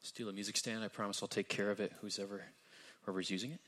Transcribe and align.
Steal 0.00 0.30
a 0.30 0.32
music 0.32 0.56
stand. 0.56 0.82
I 0.82 0.88
promise 0.88 1.22
I'll 1.22 1.28
take 1.28 1.48
care 1.48 1.70
of 1.70 1.80
it. 1.80 1.92
Who's 2.00 2.18
ever, 2.18 2.42
whoever's 3.02 3.30
using 3.30 3.52
it. 3.52 3.60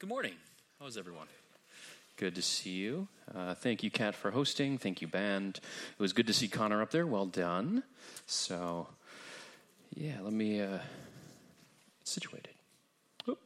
Good 0.00 0.08
morning. 0.08 0.34
How 0.80 0.86
is 0.86 0.96
everyone? 0.96 1.28
Good 2.16 2.34
to 2.34 2.42
see 2.42 2.70
you. 2.70 3.08
Uh, 3.34 3.54
thank 3.54 3.82
you, 3.82 3.90
Kat, 3.90 4.14
for 4.14 4.32
hosting. 4.32 4.76
Thank 4.76 5.00
you, 5.00 5.08
band. 5.08 5.60
It 5.92 6.02
was 6.02 6.12
good 6.12 6.26
to 6.26 6.32
see 6.32 6.48
Connor 6.48 6.82
up 6.82 6.90
there. 6.90 7.06
Well 7.06 7.26
done. 7.26 7.84
So, 8.26 8.88
yeah, 9.94 10.16
let 10.20 10.32
me 10.32 10.60
uh, 10.60 10.78
situated. 12.04 12.52
Oop. 13.28 13.38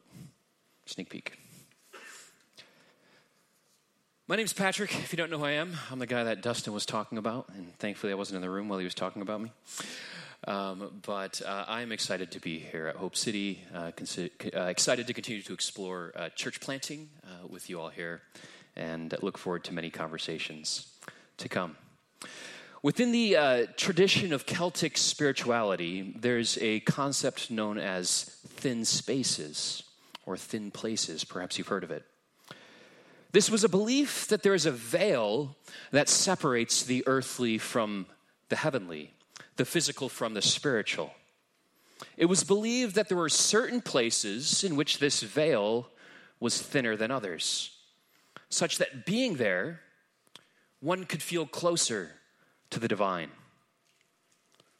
Sneak 0.85 1.09
peek. 1.09 1.37
My 4.29 4.35
name's 4.35 4.51
Patrick. 4.51 4.93
If 4.93 5.13
you 5.13 5.17
don't 5.17 5.31
know 5.31 5.37
who 5.37 5.45
I 5.45 5.51
am, 5.51 5.71
I'm 5.89 5.99
the 5.99 6.05
guy 6.05 6.25
that 6.25 6.41
Dustin 6.41 6.73
was 6.73 6.85
talking 6.85 7.17
about, 7.17 7.47
and 7.55 7.73
thankfully 7.79 8.11
I 8.11 8.15
wasn't 8.17 8.35
in 8.35 8.41
the 8.41 8.49
room 8.49 8.67
while 8.67 8.77
he 8.77 8.83
was 8.83 8.93
talking 8.93 9.21
about 9.21 9.39
me. 9.39 9.53
Um, 10.45 10.99
but 11.05 11.41
uh, 11.45 11.63
I'm 11.65 11.93
excited 11.93 12.31
to 12.31 12.41
be 12.41 12.59
here 12.59 12.87
at 12.87 12.97
Hope 12.97 13.15
City, 13.15 13.63
uh, 13.73 13.91
consi- 13.95 14.53
uh, 14.53 14.63
excited 14.63 15.07
to 15.07 15.13
continue 15.13 15.41
to 15.43 15.53
explore 15.53 16.11
uh, 16.13 16.27
church 16.35 16.59
planting 16.59 17.07
uh, 17.23 17.47
with 17.47 17.69
you 17.69 17.79
all 17.79 17.87
here, 17.87 18.21
and 18.75 19.15
look 19.21 19.37
forward 19.37 19.63
to 19.63 19.73
many 19.73 19.89
conversations 19.89 20.91
to 21.37 21.47
come. 21.47 21.77
Within 22.83 23.13
the 23.13 23.37
uh, 23.37 23.65
tradition 23.77 24.33
of 24.33 24.45
Celtic 24.45 24.97
spirituality, 24.97 26.13
there's 26.19 26.57
a 26.59 26.81
concept 26.81 27.49
known 27.49 27.77
as 27.77 28.23
thin 28.45 28.83
spaces 28.83 29.83
or 30.25 30.35
thin 30.35 30.69
places. 30.69 31.23
Perhaps 31.23 31.57
you've 31.57 31.69
heard 31.69 31.85
of 31.85 31.91
it. 31.91 32.03
This 33.31 33.49
was 33.49 33.63
a 33.63 33.69
belief 33.69 34.27
that 34.27 34.43
there 34.43 34.53
is 34.53 34.65
a 34.65 34.71
veil 34.71 35.55
that 35.91 36.09
separates 36.09 36.83
the 36.83 37.03
earthly 37.07 37.57
from 37.57 38.05
the 38.49 38.55
heavenly, 38.55 39.13
the 39.57 39.65
physical 39.65 40.09
from 40.09 40.33
the 40.33 40.41
spiritual. 40.41 41.13
It 42.15 42.25
was 42.25 42.43
believed 42.43 42.95
that 42.95 43.09
there 43.09 43.17
were 43.17 43.29
certain 43.29 43.81
places 43.81 44.63
in 44.63 44.75
which 44.75 44.99
this 44.99 45.21
veil 45.21 45.89
was 46.39 46.61
thinner 46.61 46.95
than 46.95 47.11
others, 47.11 47.71
such 48.49 48.77
that 48.77 49.05
being 49.05 49.35
there, 49.35 49.81
one 50.79 51.05
could 51.05 51.23
feel 51.23 51.45
closer 51.45 52.11
to 52.69 52.79
the 52.79 52.87
divine. 52.87 53.31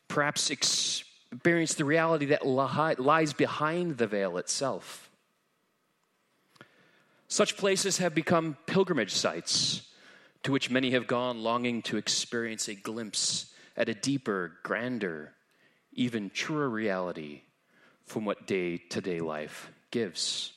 Perhaps 0.07 0.51
experience 0.51 1.73
the 1.73 1.85
reality 1.85 2.27
that 2.27 2.45
lies 2.45 3.33
behind 3.33 3.97
the 3.97 4.07
veil 4.07 4.37
itself. 4.37 5.06
Such 7.27 7.57
places 7.57 7.97
have 7.97 8.15
become 8.15 8.57
pilgrimage 8.65 9.13
sites 9.13 9.81
to 10.43 10.51
which 10.51 10.69
many 10.69 10.91
have 10.91 11.07
gone 11.07 11.43
longing 11.43 11.81
to 11.83 11.97
experience 11.97 12.67
a 12.67 12.75
glimpse 12.75 13.53
at 13.75 13.89
a 13.89 13.93
deeper, 13.93 14.53
grander, 14.63 15.33
even 15.91 16.29
truer 16.29 16.69
reality 16.69 17.41
from 18.05 18.23
what 18.23 18.47
day 18.47 18.77
to 18.77 19.01
day 19.01 19.19
life 19.19 19.69
gives. 19.91 20.53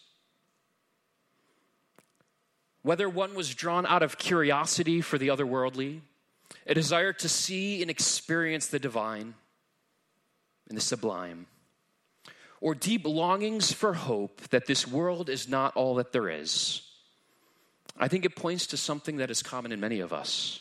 Whether 2.82 3.08
one 3.08 3.34
was 3.34 3.54
drawn 3.54 3.84
out 3.84 4.02
of 4.02 4.16
curiosity 4.16 5.00
for 5.00 5.18
the 5.18 5.28
otherworldly, 5.28 6.00
a 6.66 6.74
desire 6.74 7.12
to 7.14 7.28
see 7.28 7.82
and 7.82 7.90
experience 7.90 8.68
the 8.68 8.78
divine 8.78 9.34
and 10.68 10.76
the 10.76 10.82
sublime, 10.82 11.46
or 12.60 12.74
deep 12.74 13.06
longings 13.06 13.72
for 13.72 13.94
hope 13.94 14.40
that 14.50 14.66
this 14.66 14.86
world 14.86 15.28
is 15.28 15.48
not 15.48 15.74
all 15.76 15.94
that 15.96 16.12
there 16.12 16.28
is, 16.28 16.82
I 17.98 18.08
think 18.08 18.24
it 18.24 18.36
points 18.36 18.66
to 18.68 18.76
something 18.76 19.18
that 19.18 19.30
is 19.30 19.42
common 19.42 19.72
in 19.72 19.80
many 19.80 20.00
of 20.00 20.12
us, 20.12 20.60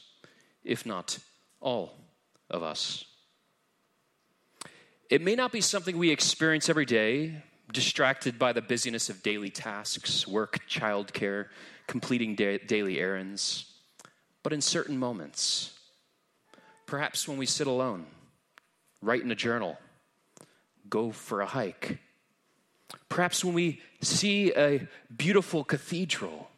if 0.64 0.86
not 0.86 1.20
all 1.62 1.96
of 2.50 2.64
us. 2.64 3.06
It 5.10 5.22
may 5.22 5.36
not 5.36 5.52
be 5.52 5.62
something 5.62 5.98
we 5.98 6.12
experience 6.12 6.70
every 6.70 6.86
day, 6.86 7.44
distracted 7.72 8.38
by 8.38 8.54
the 8.54 8.62
busyness 8.62 9.10
of 9.10 9.24
daily 9.24 9.50
tasks, 9.50 10.28
work, 10.28 10.60
childcare, 10.68 11.48
completing 11.88 12.36
da- 12.36 12.60
daily 12.60 13.00
errands, 13.00 13.66
but 14.44 14.54
in 14.54 14.62
certain 14.62 14.98
moments, 14.98 15.74
perhaps 16.86 17.28
when 17.28 17.38
we 17.38 17.46
sit 17.46 17.68
alone, 17.68 18.06
write 19.02 19.24
in 19.24 19.32
a 19.32 19.36
journal, 19.36 19.78
go 20.90 21.12
for 21.12 21.42
a 21.42 21.46
hike. 21.46 22.00
Perhaps 23.08 23.44
when 23.44 23.54
we 23.54 23.82
see 24.02 24.52
a 24.54 24.88
beautiful 25.16 25.64
cathedral, 25.64 26.50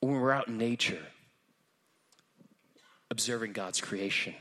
or 0.00 0.10
when 0.10 0.20
we're 0.20 0.32
out 0.32 0.48
in 0.48 0.58
nature, 0.58 1.06
observing 3.10 3.52
God's 3.52 3.80
creation. 3.80 4.34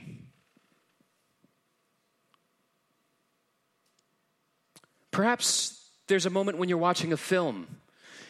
Perhaps 5.11 5.89
there's 6.07 6.25
a 6.25 6.29
moment 6.29 6.57
when 6.57 6.69
you're 6.69 6.77
watching 6.77 7.11
a 7.11 7.17
film 7.17 7.67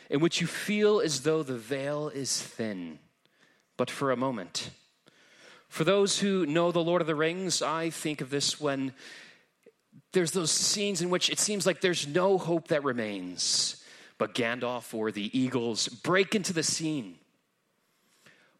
in 0.09 0.19
which 0.19 0.41
you 0.41 0.47
feel 0.47 0.99
as 1.01 1.21
though 1.21 1.43
the 1.43 1.57
veil 1.57 2.09
is 2.09 2.41
thin, 2.41 2.99
but 3.77 3.91
for 3.91 4.11
a 4.11 4.17
moment. 4.17 4.71
For 5.67 5.83
those 5.83 6.19
who 6.19 6.47
know 6.47 6.71
the 6.71 6.83
Lord 6.83 7.01
of 7.01 7.07
the 7.07 7.15
Rings, 7.15 7.61
I 7.61 7.91
think 7.91 8.21
of 8.21 8.31
this 8.31 8.59
when 8.59 8.93
there's 10.11 10.31
those 10.31 10.51
scenes 10.51 11.01
in 11.01 11.09
which 11.09 11.29
it 11.29 11.39
seems 11.39 11.65
like 11.65 11.81
there's 11.81 12.07
no 12.07 12.37
hope 12.37 12.69
that 12.69 12.83
remains, 12.83 13.83
but 14.17 14.35
Gandalf 14.35 14.93
or 14.93 15.11
the 15.11 15.37
eagles 15.37 15.87
break 15.87 16.35
into 16.35 16.53
the 16.53 16.63
scene. 16.63 17.17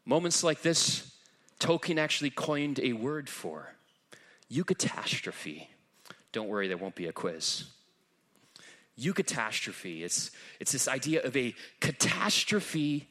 Moments 0.04 0.42
like 0.42 0.62
this, 0.62 1.14
Tolkien 1.60 1.98
actually 1.98 2.30
coined 2.30 2.80
a 2.80 2.92
word 2.94 3.28
for 3.28 3.74
eucatastrophe. 4.50 5.66
Don't 6.32 6.48
worry, 6.48 6.68
there 6.68 6.76
won't 6.76 6.94
be 6.94 7.06
a 7.06 7.12
quiz. 7.12 7.64
Eucatastrophe, 8.98 10.02
it's, 10.02 10.30
it's 10.58 10.72
this 10.72 10.88
idea 10.88 11.22
of 11.22 11.36
a 11.36 11.54
catastrophe 11.80 13.08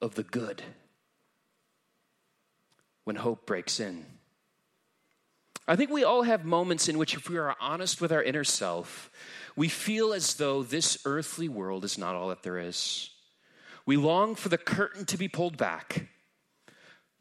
of 0.00 0.14
the 0.14 0.22
good 0.22 0.62
when 3.04 3.16
hope 3.16 3.46
breaks 3.46 3.80
in. 3.80 4.04
I 5.68 5.74
think 5.74 5.90
we 5.90 6.04
all 6.04 6.22
have 6.22 6.44
moments 6.44 6.88
in 6.88 6.96
which, 6.96 7.14
if 7.14 7.28
we 7.28 7.36
are 7.38 7.56
honest 7.60 8.00
with 8.00 8.12
our 8.12 8.22
inner 8.22 8.44
self, 8.44 9.10
we 9.56 9.68
feel 9.68 10.12
as 10.12 10.34
though 10.34 10.62
this 10.62 10.98
earthly 11.04 11.48
world 11.48 11.84
is 11.84 11.98
not 11.98 12.14
all 12.14 12.28
that 12.28 12.42
there 12.42 12.58
is. 12.58 13.10
We 13.84 13.96
long 13.96 14.34
for 14.34 14.48
the 14.48 14.58
curtain 14.58 15.06
to 15.06 15.16
be 15.16 15.28
pulled 15.28 15.56
back, 15.56 16.08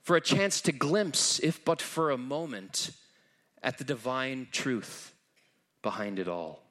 for 0.02 0.16
a 0.16 0.22
chance 0.22 0.62
to 0.62 0.72
glimpse, 0.72 1.40
if 1.40 1.66
but 1.66 1.82
for 1.82 2.12
a 2.12 2.18
moment, 2.18 2.92
at 3.64 3.80
the 3.80 3.84
divine 3.84 4.48
truth 4.52 5.14
behind 5.82 6.20
it 6.20 6.28
all. 6.28 6.62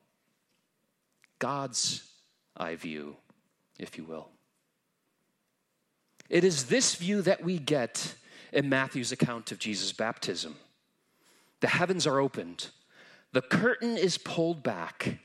God's 1.40 2.08
eye 2.56 2.76
view, 2.76 3.16
if 3.78 3.98
you 3.98 4.04
will. 4.04 4.28
It 6.30 6.44
is 6.44 6.66
this 6.66 6.94
view 6.94 7.20
that 7.22 7.42
we 7.42 7.58
get 7.58 8.14
in 8.52 8.68
Matthew's 8.68 9.12
account 9.12 9.50
of 9.50 9.58
Jesus' 9.58 9.92
baptism. 9.92 10.54
The 11.64 11.70
heavens 11.70 12.06
are 12.06 12.20
opened, 12.20 12.68
the 13.32 13.40
curtain 13.40 13.96
is 13.96 14.18
pulled 14.18 14.62
back, 14.62 15.20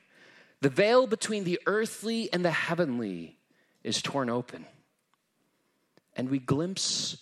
the 0.62 0.70
veil 0.70 1.06
between 1.06 1.44
the 1.44 1.60
earthly 1.66 2.32
and 2.32 2.46
the 2.46 2.52
heavenly 2.52 3.36
is 3.84 4.02
torn 4.02 4.30
open. 4.30 4.66
And 6.16 6.30
we 6.30 6.40
glimpse 6.40 7.18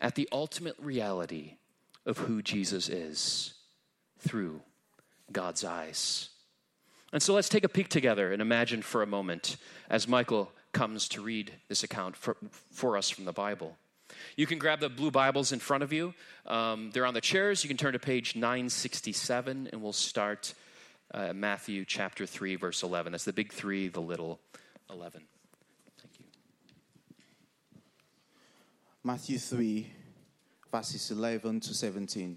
at 0.00 0.14
the 0.14 0.28
ultimate 0.30 0.76
reality 0.78 1.56
of 2.06 2.18
who 2.18 2.42
Jesus 2.42 2.88
is 2.88 3.54
through 4.20 4.60
God's 5.32 5.64
eyes. 5.64 6.28
And 7.12 7.20
so 7.20 7.34
let's 7.34 7.48
take 7.48 7.64
a 7.64 7.68
peek 7.68 7.88
together 7.88 8.32
and 8.32 8.40
imagine 8.40 8.82
for 8.82 9.02
a 9.02 9.06
moment 9.06 9.56
as 9.88 10.06
Michael 10.06 10.52
comes 10.70 11.08
to 11.08 11.20
read 11.20 11.50
this 11.66 11.82
account 11.82 12.14
for, 12.14 12.36
for 12.70 12.96
us 12.96 13.10
from 13.10 13.24
the 13.24 13.32
Bible. 13.32 13.76
You 14.36 14.46
can 14.46 14.58
grab 14.58 14.80
the 14.80 14.88
blue 14.88 15.10
Bibles 15.10 15.52
in 15.52 15.58
front 15.58 15.82
of 15.82 15.92
you. 15.92 16.14
Um, 16.46 16.90
they're 16.92 17.06
on 17.06 17.14
the 17.14 17.20
chairs. 17.20 17.62
You 17.64 17.68
can 17.68 17.76
turn 17.76 17.92
to 17.92 17.98
page 17.98 18.36
967, 18.36 19.68
and 19.72 19.82
we'll 19.82 19.92
start 19.92 20.54
uh, 21.12 21.32
Matthew 21.32 21.84
chapter 21.84 22.26
3, 22.26 22.56
verse 22.56 22.82
11. 22.82 23.12
That's 23.12 23.24
the 23.24 23.32
big 23.32 23.52
three, 23.52 23.88
the 23.88 24.00
little 24.00 24.40
11. 24.90 25.22
Thank 25.98 26.18
you. 26.18 26.24
Matthew 29.02 29.38
3, 29.38 29.90
verses 30.70 31.10
11 31.10 31.60
to 31.60 31.74
17. 31.74 32.36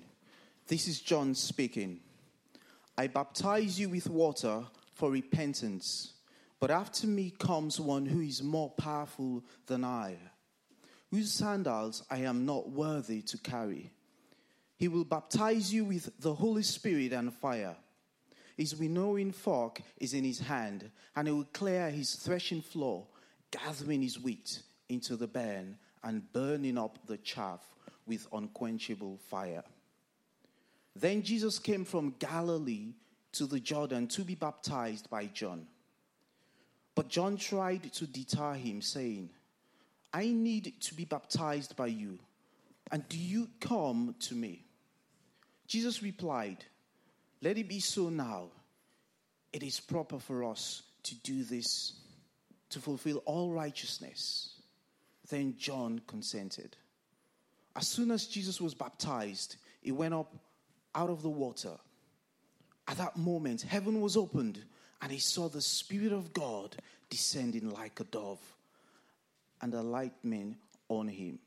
This 0.68 0.88
is 0.88 1.02
John 1.02 1.36
speaking. 1.36 2.00
I 2.98 3.08
baptize 3.08 3.80
you 3.80 3.90
with 3.90 4.10
water 4.10 4.64
for 4.94 5.12
repentance, 5.12 6.14
but 6.60 6.72
after 6.72 7.08
me 7.08 7.32
comes 7.32 7.80
one 7.80 8.06
who 8.06 8.22
is 8.22 8.42
more 8.42 8.70
powerful 8.70 9.44
than 9.68 9.84
I 9.84 10.18
whose 11.14 11.32
sandals 11.32 12.04
I 12.10 12.22
am 12.22 12.44
not 12.44 12.72
worthy 12.72 13.22
to 13.22 13.38
carry. 13.38 13.92
He 14.78 14.88
will 14.88 15.06
baptize 15.06 15.72
you 15.72 15.86
with 15.86 16.10
the 16.20 16.34
Holy 16.34 16.64
Spirit 16.64 17.14
and 17.14 17.32
fire. 17.32 17.76
His 18.58 18.76
winnowing 18.76 19.32
fork 19.32 19.84
is 19.98 20.16
in 20.16 20.24
his 20.24 20.40
hand, 20.40 20.90
and 21.16 21.28
he 21.28 21.32
will 21.32 21.48
clear 21.54 21.92
his 21.92 22.16
threshing 22.16 22.64
floor, 22.64 23.06
gathering 23.52 24.02
his 24.02 24.20
wheat 24.20 24.64
into 24.90 25.16
the 25.16 25.28
barn 25.28 25.78
and 26.04 26.34
burning 26.34 26.80
up 26.80 26.98
the 27.06 27.18
chaff 27.18 27.62
with 28.08 28.28
unquenchable 28.34 29.20
fire. 29.30 29.64
Then 30.96 31.22
Jesus 31.22 31.60
came 31.60 31.86
from 31.86 32.16
Galilee 32.18 32.96
to 33.34 33.46
the 33.46 33.60
Jordan 33.60 34.08
to 34.08 34.24
be 34.24 34.34
baptized 34.34 35.12
by 35.12 35.28
John. 35.28 35.68
But 36.96 37.10
John 37.10 37.38
tried 37.38 37.94
to 37.94 38.08
deter 38.08 38.54
him, 38.54 38.82
saying, 38.82 39.30
I 40.14 40.28
need 40.28 40.74
to 40.82 40.94
be 40.94 41.06
baptized 41.06 41.76
by 41.76 41.88
you, 41.88 42.20
and 42.92 43.08
do 43.10 43.18
you 43.18 43.50
come 43.60 44.16
to 44.22 44.36
me? 44.36 44.64
Jesus 45.68 46.04
replied, 46.04 46.64
Let 47.42 47.58
it 47.58 47.68
be 47.68 47.80
so 47.80 48.10
now. 48.10 48.50
It 49.52 49.64
is 49.64 49.80
proper 49.80 50.20
for 50.20 50.44
us 50.44 50.84
to 51.04 51.16
do 51.16 51.44
this 51.44 51.94
to 52.70 52.80
fulfill 52.80 53.18
all 53.26 53.52
righteousness. 53.52 54.56
Then 55.30 55.56
John 55.58 56.02
consented. 56.08 56.76
As 57.76 57.88
soon 57.88 58.12
as 58.12 58.28
Jesus 58.28 58.60
was 58.62 58.74
baptized, 58.74 59.58
he 59.82 59.92
went 59.92 60.14
up 60.14 60.34
out 60.96 61.10
of 61.10 61.22
the 61.22 61.30
water. 61.30 61.74
At 62.88 62.98
that 62.98 63.18
moment, 63.18 63.62
heaven 63.62 64.02
was 64.02 64.18
opened, 64.18 64.64
and 65.02 65.12
he 65.12 65.20
saw 65.20 65.50
the 65.50 65.62
Spirit 65.62 66.12
of 66.12 66.34
God 66.34 66.76
descending 67.10 67.70
like 67.70 68.00
a 68.00 68.04
dove, 68.06 68.40
and 69.64 69.74
a 69.74 69.82
lightning 69.82 70.58
on 70.90 71.08
him. 71.08 71.40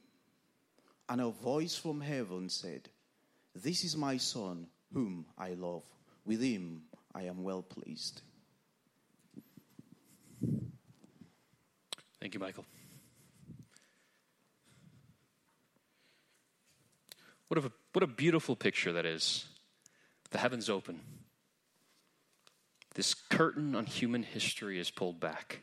And 1.07 1.21
a 1.21 1.29
voice 1.29 1.77
from 1.77 2.01
heaven 2.01 2.49
said, 2.49 2.89
This 3.55 3.85
is 3.85 3.95
my 3.95 4.17
Son, 4.17 4.69
whom 4.95 5.27
I 5.37 5.53
love. 5.53 5.83
With 6.25 6.41
him 6.41 6.85
I 7.15 7.25
am 7.25 7.45
well 7.45 7.61
pleased. 7.61 8.23
Thank 12.19 12.33
you, 12.33 12.41
Michael. 12.41 12.65
What 17.49 17.63
a, 17.63 17.71
what 17.93 18.03
a 18.03 18.07
beautiful 18.07 18.57
picture 18.57 18.95
that 18.95 19.05
is. 19.05 19.45
The 20.31 20.39
heavens 20.39 20.71
open. 20.71 21.01
This 22.95 23.13
curtain 23.13 23.75
on 23.75 23.85
human 23.85 24.23
history 24.23 24.81
is 24.81 24.91
pulled 24.91 25.21
back. 25.21 25.61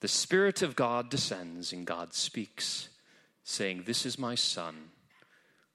The 0.00 0.08
Spirit 0.08 0.62
of 0.62 0.76
God 0.76 1.10
descends 1.10 1.72
and 1.72 1.86
God 1.86 2.14
speaks, 2.14 2.88
saying, 3.42 3.82
This 3.84 4.06
is 4.06 4.18
my 4.18 4.34
Son, 4.34 4.90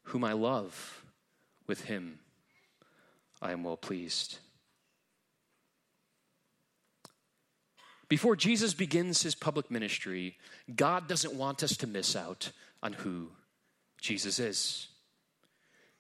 whom 0.04 0.24
I 0.24 0.34
love. 0.34 1.04
With 1.68 1.86
him 1.86 2.20
I 3.42 3.52
am 3.52 3.64
well 3.64 3.78
pleased. 3.78 4.38
Before 8.10 8.36
Jesus 8.36 8.74
begins 8.74 9.24
his 9.24 9.34
public 9.34 9.72
ministry, 9.72 10.38
God 10.76 11.08
doesn't 11.08 11.34
want 11.34 11.64
us 11.64 11.76
to 11.78 11.88
miss 11.88 12.16
out 12.16 12.52
on 12.82 12.94
who 12.94 13.30
Jesus 14.00 14.40
is. 14.40 14.88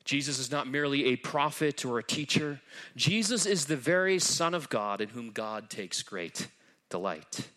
Jesus 0.06 0.38
is 0.38 0.52
not 0.52 0.68
merely 0.68 1.06
a 1.06 1.16
prophet 1.16 1.86
or 1.86 1.98
a 1.98 2.04
teacher. 2.04 2.62
Jesus 2.96 3.46
is 3.46 3.66
the 3.66 3.78
very 3.78 4.20
Son 4.20 4.54
of 4.54 4.70
God 4.70 5.00
in 5.00 5.10
whom 5.10 5.32
God 5.32 5.70
takes 5.70 6.04
great 6.04 6.50
delight. 6.90 7.48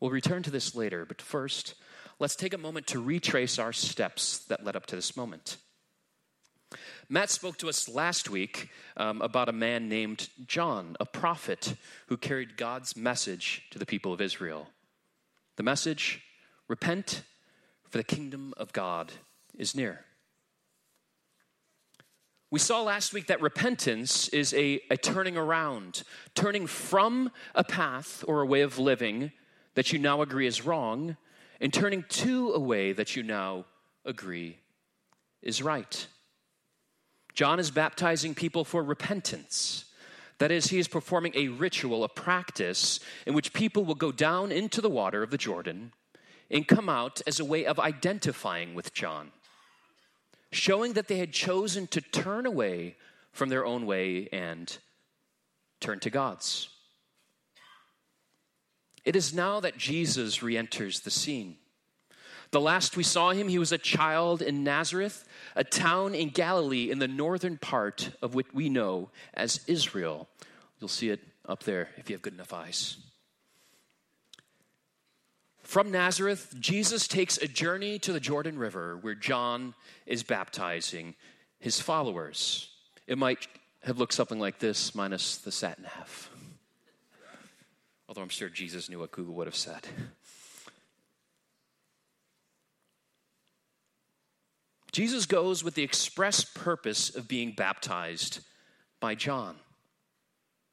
We'll 0.00 0.10
return 0.10 0.42
to 0.42 0.50
this 0.50 0.74
later, 0.74 1.04
but 1.04 1.22
first, 1.22 1.74
let's 2.18 2.36
take 2.36 2.54
a 2.54 2.58
moment 2.58 2.86
to 2.88 3.00
retrace 3.00 3.58
our 3.58 3.72
steps 3.72 4.38
that 4.46 4.64
led 4.64 4.76
up 4.76 4.86
to 4.86 4.96
this 4.96 5.16
moment. 5.16 5.56
Matt 7.08 7.30
spoke 7.30 7.58
to 7.58 7.68
us 7.68 7.88
last 7.88 8.30
week 8.30 8.70
um, 8.96 9.22
about 9.22 9.48
a 9.48 9.52
man 9.52 9.88
named 9.88 10.28
John, 10.46 10.96
a 10.98 11.04
prophet 11.04 11.76
who 12.06 12.16
carried 12.16 12.56
God's 12.56 12.96
message 12.96 13.62
to 13.70 13.78
the 13.78 13.86
people 13.86 14.12
of 14.12 14.20
Israel. 14.20 14.68
The 15.56 15.62
message 15.62 16.22
repent, 16.66 17.22
for 17.88 17.98
the 17.98 18.04
kingdom 18.04 18.54
of 18.56 18.72
God 18.72 19.12
is 19.56 19.74
near. 19.74 20.04
We 22.50 22.58
saw 22.58 22.82
last 22.82 23.12
week 23.12 23.26
that 23.26 23.40
repentance 23.40 24.28
is 24.28 24.54
a, 24.54 24.80
a 24.90 24.96
turning 24.96 25.36
around, 25.36 26.02
turning 26.34 26.66
from 26.66 27.30
a 27.54 27.64
path 27.64 28.24
or 28.26 28.40
a 28.40 28.46
way 28.46 28.62
of 28.62 28.78
living 28.78 29.32
that 29.74 29.92
you 29.92 29.98
now 29.98 30.22
agree 30.22 30.46
is 30.46 30.64
wrong, 30.64 31.16
and 31.60 31.72
turning 31.72 32.04
to 32.08 32.52
a 32.52 32.58
way 32.58 32.92
that 32.92 33.16
you 33.16 33.22
now 33.22 33.64
agree 34.04 34.58
is 35.42 35.62
right. 35.62 36.06
John 37.34 37.58
is 37.58 37.70
baptizing 37.70 38.34
people 38.34 38.64
for 38.64 38.82
repentance. 38.82 39.86
That 40.38 40.50
is, 40.50 40.66
he 40.66 40.78
is 40.78 40.88
performing 40.88 41.32
a 41.34 41.48
ritual, 41.48 42.04
a 42.04 42.08
practice 42.08 43.00
in 43.26 43.34
which 43.34 43.52
people 43.52 43.84
will 43.84 43.94
go 43.94 44.12
down 44.12 44.52
into 44.52 44.80
the 44.80 44.90
water 44.90 45.22
of 45.22 45.30
the 45.30 45.38
Jordan 45.38 45.92
and 46.50 46.66
come 46.66 46.88
out 46.88 47.22
as 47.26 47.40
a 47.40 47.44
way 47.44 47.64
of 47.64 47.78
identifying 47.78 48.74
with 48.74 48.92
John, 48.92 49.30
showing 50.52 50.92
that 50.94 51.08
they 51.08 51.18
had 51.18 51.32
chosen 51.32 51.86
to 51.88 52.00
turn 52.00 52.46
away 52.46 52.96
from 53.32 53.48
their 53.48 53.64
own 53.64 53.86
way 53.86 54.28
and 54.32 54.76
turn 55.80 56.00
to 56.00 56.10
God's. 56.10 56.68
It 59.04 59.16
is 59.16 59.34
now 59.34 59.60
that 59.60 59.76
Jesus 59.76 60.42
re 60.42 60.56
enters 60.56 61.00
the 61.00 61.10
scene. 61.10 61.56
The 62.50 62.60
last 62.60 62.96
we 62.96 63.02
saw 63.02 63.30
him, 63.30 63.48
he 63.48 63.58
was 63.58 63.72
a 63.72 63.78
child 63.78 64.40
in 64.40 64.62
Nazareth, 64.62 65.26
a 65.56 65.64
town 65.64 66.14
in 66.14 66.28
Galilee 66.28 66.90
in 66.90 67.00
the 67.00 67.08
northern 67.08 67.58
part 67.58 68.10
of 68.22 68.34
what 68.34 68.54
we 68.54 68.68
know 68.68 69.10
as 69.34 69.60
Israel. 69.66 70.28
You'll 70.78 70.88
see 70.88 71.10
it 71.10 71.20
up 71.48 71.64
there 71.64 71.88
if 71.96 72.08
you 72.08 72.14
have 72.14 72.22
good 72.22 72.34
enough 72.34 72.52
eyes. 72.52 72.96
From 75.62 75.90
Nazareth, 75.90 76.54
Jesus 76.60 77.08
takes 77.08 77.38
a 77.38 77.48
journey 77.48 77.98
to 78.00 78.12
the 78.12 78.20
Jordan 78.20 78.58
River 78.58 78.98
where 79.00 79.14
John 79.14 79.74
is 80.06 80.22
baptizing 80.22 81.14
his 81.58 81.80
followers. 81.80 82.70
It 83.06 83.18
might 83.18 83.48
have 83.82 83.98
looked 83.98 84.14
something 84.14 84.38
like 84.38 84.58
this, 84.58 84.94
minus 84.94 85.38
the 85.38 85.50
sat 85.50 85.80
nav. 85.80 86.30
Although 88.08 88.22
I'm 88.22 88.28
sure 88.28 88.48
Jesus 88.48 88.88
knew 88.88 88.98
what 88.98 89.12
Google 89.12 89.34
would 89.34 89.46
have 89.46 89.56
said. 89.56 89.86
Jesus 94.92 95.26
goes 95.26 95.64
with 95.64 95.74
the 95.74 95.82
express 95.82 96.44
purpose 96.44 97.14
of 97.14 97.26
being 97.26 97.50
baptized 97.50 98.40
by 99.00 99.16
John. 99.16 99.56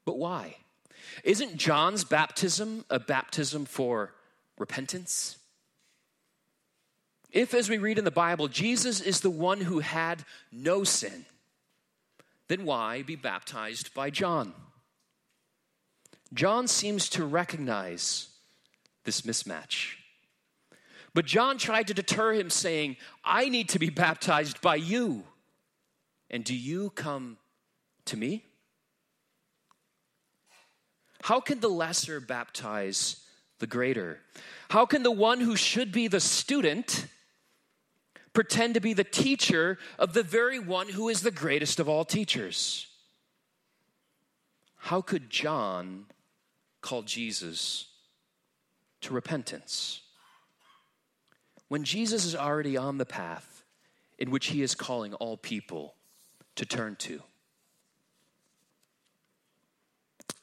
But 0.04 0.16
why? 0.18 0.56
Isn't 1.24 1.56
John's 1.56 2.04
baptism 2.04 2.84
a 2.88 3.00
baptism 3.00 3.64
for 3.64 4.14
repentance? 4.58 5.38
If, 7.32 7.54
as 7.54 7.68
we 7.68 7.78
read 7.78 7.98
in 7.98 8.04
the 8.04 8.10
Bible, 8.10 8.46
Jesus 8.46 9.00
is 9.00 9.20
the 9.20 9.30
one 9.30 9.60
who 9.60 9.80
had 9.80 10.24
no 10.52 10.84
sin, 10.84 11.24
then 12.48 12.64
why 12.64 13.02
be 13.02 13.16
baptized 13.16 13.92
by 13.94 14.10
John? 14.10 14.52
John 16.34 16.66
seems 16.66 17.08
to 17.10 17.24
recognize 17.24 18.28
this 19.04 19.22
mismatch. 19.22 19.96
But 21.14 21.26
John 21.26 21.58
tried 21.58 21.88
to 21.88 21.94
deter 21.94 22.32
him, 22.32 22.48
saying, 22.48 22.96
I 23.24 23.48
need 23.48 23.68
to 23.70 23.78
be 23.78 23.90
baptized 23.90 24.60
by 24.62 24.76
you. 24.76 25.24
And 26.30 26.42
do 26.42 26.54
you 26.54 26.90
come 26.90 27.36
to 28.06 28.16
me? 28.16 28.44
How 31.22 31.40
can 31.40 31.60
the 31.60 31.68
lesser 31.68 32.18
baptize 32.18 33.20
the 33.58 33.66
greater? 33.66 34.20
How 34.70 34.86
can 34.86 35.02
the 35.02 35.10
one 35.10 35.40
who 35.40 35.54
should 35.54 35.92
be 35.92 36.08
the 36.08 36.18
student 36.18 37.06
pretend 38.32 38.74
to 38.74 38.80
be 38.80 38.94
the 38.94 39.04
teacher 39.04 39.78
of 39.98 40.14
the 40.14 40.22
very 40.22 40.58
one 40.58 40.88
who 40.88 41.10
is 41.10 41.20
the 41.20 41.30
greatest 41.30 41.78
of 41.78 41.88
all 41.88 42.04
teachers? 42.04 42.86
How 44.76 45.00
could 45.02 45.30
John 45.30 46.06
call 46.82 47.02
Jesus 47.02 47.86
to 49.00 49.14
repentance? 49.14 50.02
when 51.72 51.84
Jesus 51.84 52.26
is 52.26 52.36
already 52.36 52.76
on 52.76 52.98
the 52.98 53.06
path 53.06 53.62
in 54.18 54.30
which 54.30 54.48
he 54.48 54.60
is 54.60 54.74
calling 54.74 55.14
all 55.14 55.38
people 55.38 55.94
to 56.54 56.66
turn 56.66 56.96
to. 56.96 57.22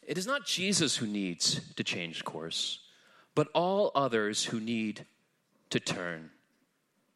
It 0.02 0.18
is 0.18 0.26
not 0.26 0.48
Jesus 0.48 0.96
who 0.96 1.06
needs 1.06 1.62
to 1.76 1.84
change 1.84 2.26
course, 2.26 2.80
but 3.36 3.48
all 3.54 3.92
others 3.94 4.46
who 4.46 4.60
need 4.60 5.06
to 5.70 5.80
turn 5.80 6.32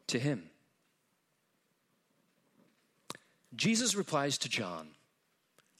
to 0.06 0.20
him. 0.20 0.44
Jesus 3.56 3.96
replies 3.96 4.38
to 4.38 4.48
John, 4.48 4.90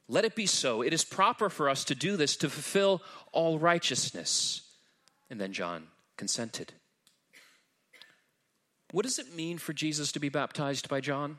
Let 0.08 0.24
it 0.24 0.34
be 0.34 0.46
so. 0.46 0.82
It 0.82 0.92
is 0.92 1.04
proper 1.04 1.48
for 1.48 1.68
us 1.68 1.84
to 1.84 1.94
do 1.94 2.16
this 2.16 2.36
to 2.36 2.50
fulfill 2.50 3.02
all 3.32 3.58
righteousness. 3.58 4.62
And 5.30 5.40
then 5.40 5.52
John 5.52 5.86
consented. 6.16 6.72
What 8.92 9.04
does 9.04 9.18
it 9.18 9.34
mean 9.34 9.58
for 9.58 9.72
Jesus 9.72 10.12
to 10.12 10.20
be 10.20 10.28
baptized 10.28 10.88
by 10.88 11.00
John? 11.00 11.38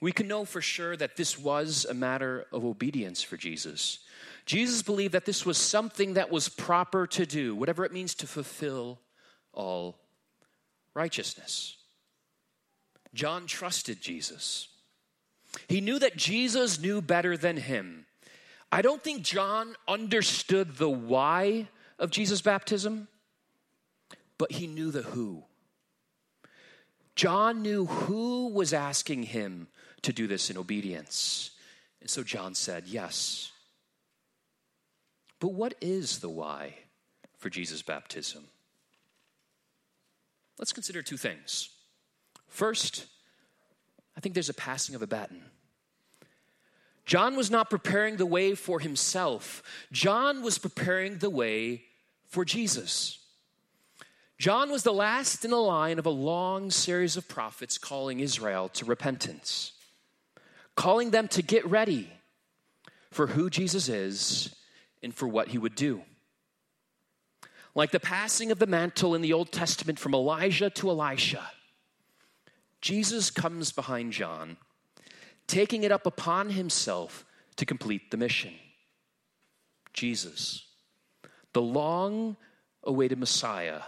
We 0.00 0.12
can 0.12 0.28
know 0.28 0.44
for 0.44 0.60
sure 0.60 0.96
that 0.96 1.16
this 1.16 1.38
was 1.38 1.86
a 1.86 1.94
matter 1.94 2.46
of 2.52 2.64
obedience 2.64 3.22
for 3.22 3.36
Jesus. 3.36 4.00
Jesus 4.44 4.82
believed 4.82 5.14
that 5.14 5.24
this 5.24 5.46
was 5.46 5.56
something 5.58 6.14
that 6.14 6.30
was 6.30 6.48
proper 6.48 7.06
to 7.08 7.24
do, 7.24 7.54
whatever 7.54 7.84
it 7.84 7.92
means 7.92 8.14
to 8.16 8.26
fulfill 8.26 9.00
all 9.52 9.98
righteousness. 10.94 11.76
John 13.14 13.46
trusted 13.46 14.00
Jesus. 14.00 14.68
He 15.68 15.80
knew 15.80 15.98
that 15.98 16.16
Jesus 16.16 16.80
knew 16.80 17.00
better 17.00 17.36
than 17.36 17.56
him. 17.56 18.06
I 18.70 18.82
don't 18.82 19.02
think 19.02 19.22
John 19.22 19.74
understood 19.86 20.76
the 20.76 20.90
why 20.90 21.68
of 21.98 22.10
Jesus' 22.10 22.42
baptism, 22.42 23.08
but 24.38 24.52
he 24.52 24.66
knew 24.66 24.90
the 24.90 25.02
who. 25.02 25.44
John 27.14 27.62
knew 27.62 27.86
who 27.86 28.48
was 28.48 28.72
asking 28.74 29.24
him 29.24 29.68
to 30.02 30.12
do 30.12 30.26
this 30.26 30.50
in 30.50 30.58
obedience. 30.58 31.52
And 32.00 32.10
so 32.10 32.22
John 32.22 32.54
said, 32.54 32.84
Yes. 32.86 33.52
But 35.40 35.52
what 35.52 35.74
is 35.80 36.20
the 36.20 36.28
why 36.28 36.76
for 37.38 37.50
Jesus' 37.50 37.82
baptism? 37.82 38.44
Let's 40.58 40.72
consider 40.72 41.02
two 41.02 41.18
things. 41.18 41.70
First, 42.48 43.06
I 44.16 44.20
think 44.20 44.34
there's 44.34 44.48
a 44.48 44.54
passing 44.54 44.94
of 44.94 45.02
a 45.02 45.06
baton. 45.06 45.42
John 47.04 47.36
was 47.36 47.50
not 47.50 47.70
preparing 47.70 48.16
the 48.16 48.26
way 48.26 48.54
for 48.54 48.80
himself, 48.80 49.62
John 49.92 50.42
was 50.42 50.58
preparing 50.58 51.18
the 51.18 51.30
way 51.30 51.84
for 52.26 52.44
Jesus. 52.44 53.18
John 54.38 54.70
was 54.70 54.82
the 54.82 54.92
last 54.92 55.46
in 55.46 55.52
a 55.52 55.56
line 55.56 55.98
of 55.98 56.04
a 56.04 56.10
long 56.10 56.70
series 56.70 57.16
of 57.16 57.26
prophets 57.26 57.78
calling 57.78 58.20
Israel 58.20 58.68
to 58.70 58.84
repentance, 58.84 59.72
calling 60.74 61.10
them 61.10 61.26
to 61.28 61.42
get 61.42 61.64
ready 61.64 62.12
for 63.10 63.28
who 63.28 63.48
Jesus 63.48 63.88
is 63.88 64.54
and 65.02 65.14
for 65.14 65.26
what 65.26 65.48
he 65.48 65.58
would 65.58 65.74
do. 65.74 66.02
Like 67.74 67.92
the 67.92 68.00
passing 68.00 68.50
of 68.50 68.58
the 68.58 68.66
mantle 68.66 69.14
in 69.14 69.22
the 69.22 69.32
Old 69.32 69.52
Testament 69.52 69.98
from 69.98 70.14
Elijah 70.14 70.68
to 70.70 70.90
Elisha, 70.90 71.50
Jesus 72.86 73.32
comes 73.32 73.72
behind 73.72 74.12
John, 74.12 74.58
taking 75.48 75.82
it 75.82 75.90
up 75.90 76.06
upon 76.06 76.50
himself 76.50 77.24
to 77.56 77.66
complete 77.66 78.12
the 78.12 78.16
mission. 78.16 78.52
Jesus, 79.92 80.64
the 81.52 81.60
long 81.60 82.36
awaited 82.84 83.18
Messiah, 83.18 83.80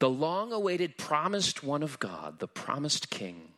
the 0.00 0.10
long 0.10 0.52
awaited 0.52 0.98
promised 0.98 1.64
one 1.64 1.82
of 1.82 1.98
God, 1.98 2.40
the 2.40 2.46
promised 2.46 3.08
King, 3.08 3.52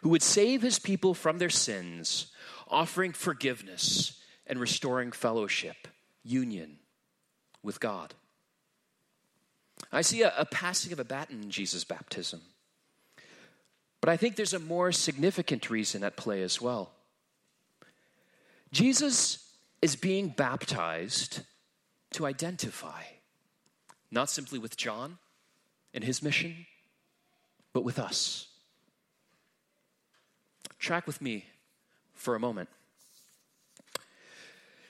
who 0.00 0.08
would 0.08 0.20
save 0.20 0.62
his 0.62 0.80
people 0.80 1.14
from 1.14 1.38
their 1.38 1.48
sins, 1.48 2.26
offering 2.66 3.12
forgiveness 3.12 4.20
and 4.48 4.58
restoring 4.58 5.12
fellowship, 5.12 5.86
union 6.24 6.78
with 7.62 7.78
God. 7.78 8.14
I 9.92 10.00
see 10.00 10.22
a, 10.22 10.34
a 10.36 10.44
passing 10.44 10.92
of 10.92 10.98
a 10.98 11.04
baton 11.04 11.40
in 11.40 11.50
Jesus' 11.50 11.84
baptism. 11.84 12.40
But 14.02 14.08
I 14.10 14.16
think 14.16 14.34
there's 14.34 14.52
a 14.52 14.58
more 14.58 14.90
significant 14.90 15.70
reason 15.70 16.02
at 16.02 16.16
play 16.16 16.42
as 16.42 16.60
well. 16.60 16.90
Jesus 18.72 19.54
is 19.80 19.94
being 19.94 20.28
baptized 20.28 21.40
to 22.14 22.26
identify, 22.26 23.02
not 24.10 24.28
simply 24.28 24.58
with 24.58 24.76
John 24.76 25.18
and 25.94 26.02
his 26.02 26.20
mission, 26.20 26.66
but 27.72 27.84
with 27.84 28.00
us. 28.00 28.48
Track 30.80 31.06
with 31.06 31.22
me 31.22 31.46
for 32.12 32.34
a 32.34 32.40
moment. 32.40 32.68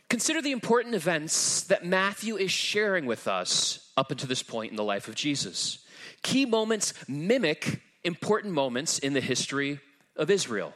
Consider 0.08 0.40
the 0.40 0.52
important 0.52 0.94
events 0.94 1.64
that 1.64 1.84
Matthew 1.84 2.36
is 2.36 2.50
sharing 2.50 3.04
with 3.04 3.28
us 3.28 3.90
up 3.94 4.10
until 4.10 4.28
this 4.28 4.42
point 4.42 4.70
in 4.70 4.76
the 4.76 4.82
life 4.82 5.06
of 5.06 5.14
Jesus. 5.14 5.84
Key 6.22 6.46
moments 6.46 6.94
mimic 7.08 7.82
important 8.04 8.54
moments 8.54 8.98
in 8.98 9.12
the 9.12 9.20
history 9.20 9.80
of 10.16 10.30
Israel. 10.30 10.74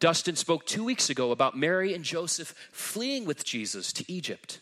Dustin 0.00 0.36
spoke 0.36 0.64
two 0.64 0.84
weeks 0.84 1.10
ago 1.10 1.32
about 1.32 1.56
Mary 1.56 1.92
and 1.92 2.04
Joseph 2.04 2.54
fleeing 2.70 3.24
with 3.24 3.44
Jesus 3.44 3.92
to 3.94 4.04
Egypt. 4.10 4.60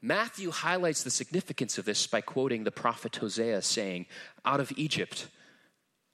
Matthew 0.00 0.50
highlights 0.50 1.02
the 1.02 1.10
significance 1.10 1.76
of 1.76 1.84
this 1.84 2.06
by 2.06 2.20
quoting 2.20 2.64
the 2.64 2.70
prophet 2.70 3.16
Hosea 3.16 3.62
saying, 3.62 4.06
Out 4.44 4.60
of 4.60 4.72
Egypt 4.76 5.26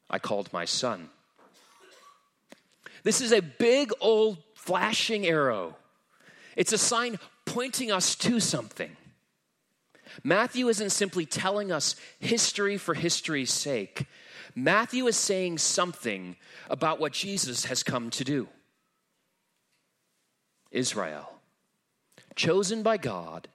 I 0.08 0.18
called 0.18 0.52
my 0.52 0.64
son. 0.64 1.10
This 3.02 3.20
is 3.20 3.32
a 3.32 3.42
big 3.42 3.92
old 4.00 4.38
flashing 4.54 5.26
arrow. 5.26 5.76
It's 6.56 6.72
a 6.72 6.78
sign 6.78 7.18
pointing 7.44 7.92
us 7.92 8.16
to 8.16 8.40
something. 8.40 8.96
Matthew 10.24 10.68
isn't 10.68 10.90
simply 10.90 11.26
telling 11.26 11.70
us 11.70 11.96
history 12.18 12.76
for 12.76 12.94
history's 12.94 13.52
sake. 13.52 14.06
Matthew 14.54 15.06
is 15.06 15.16
saying 15.16 15.58
something 15.58 16.36
about 16.70 16.98
what 16.98 17.12
Jesus 17.12 17.66
has 17.66 17.82
come 17.82 18.10
to 18.10 18.24
do. 18.24 18.48
Israel, 20.70 21.30
chosen 22.34 22.82
by 22.82 22.96
God, 22.96 23.48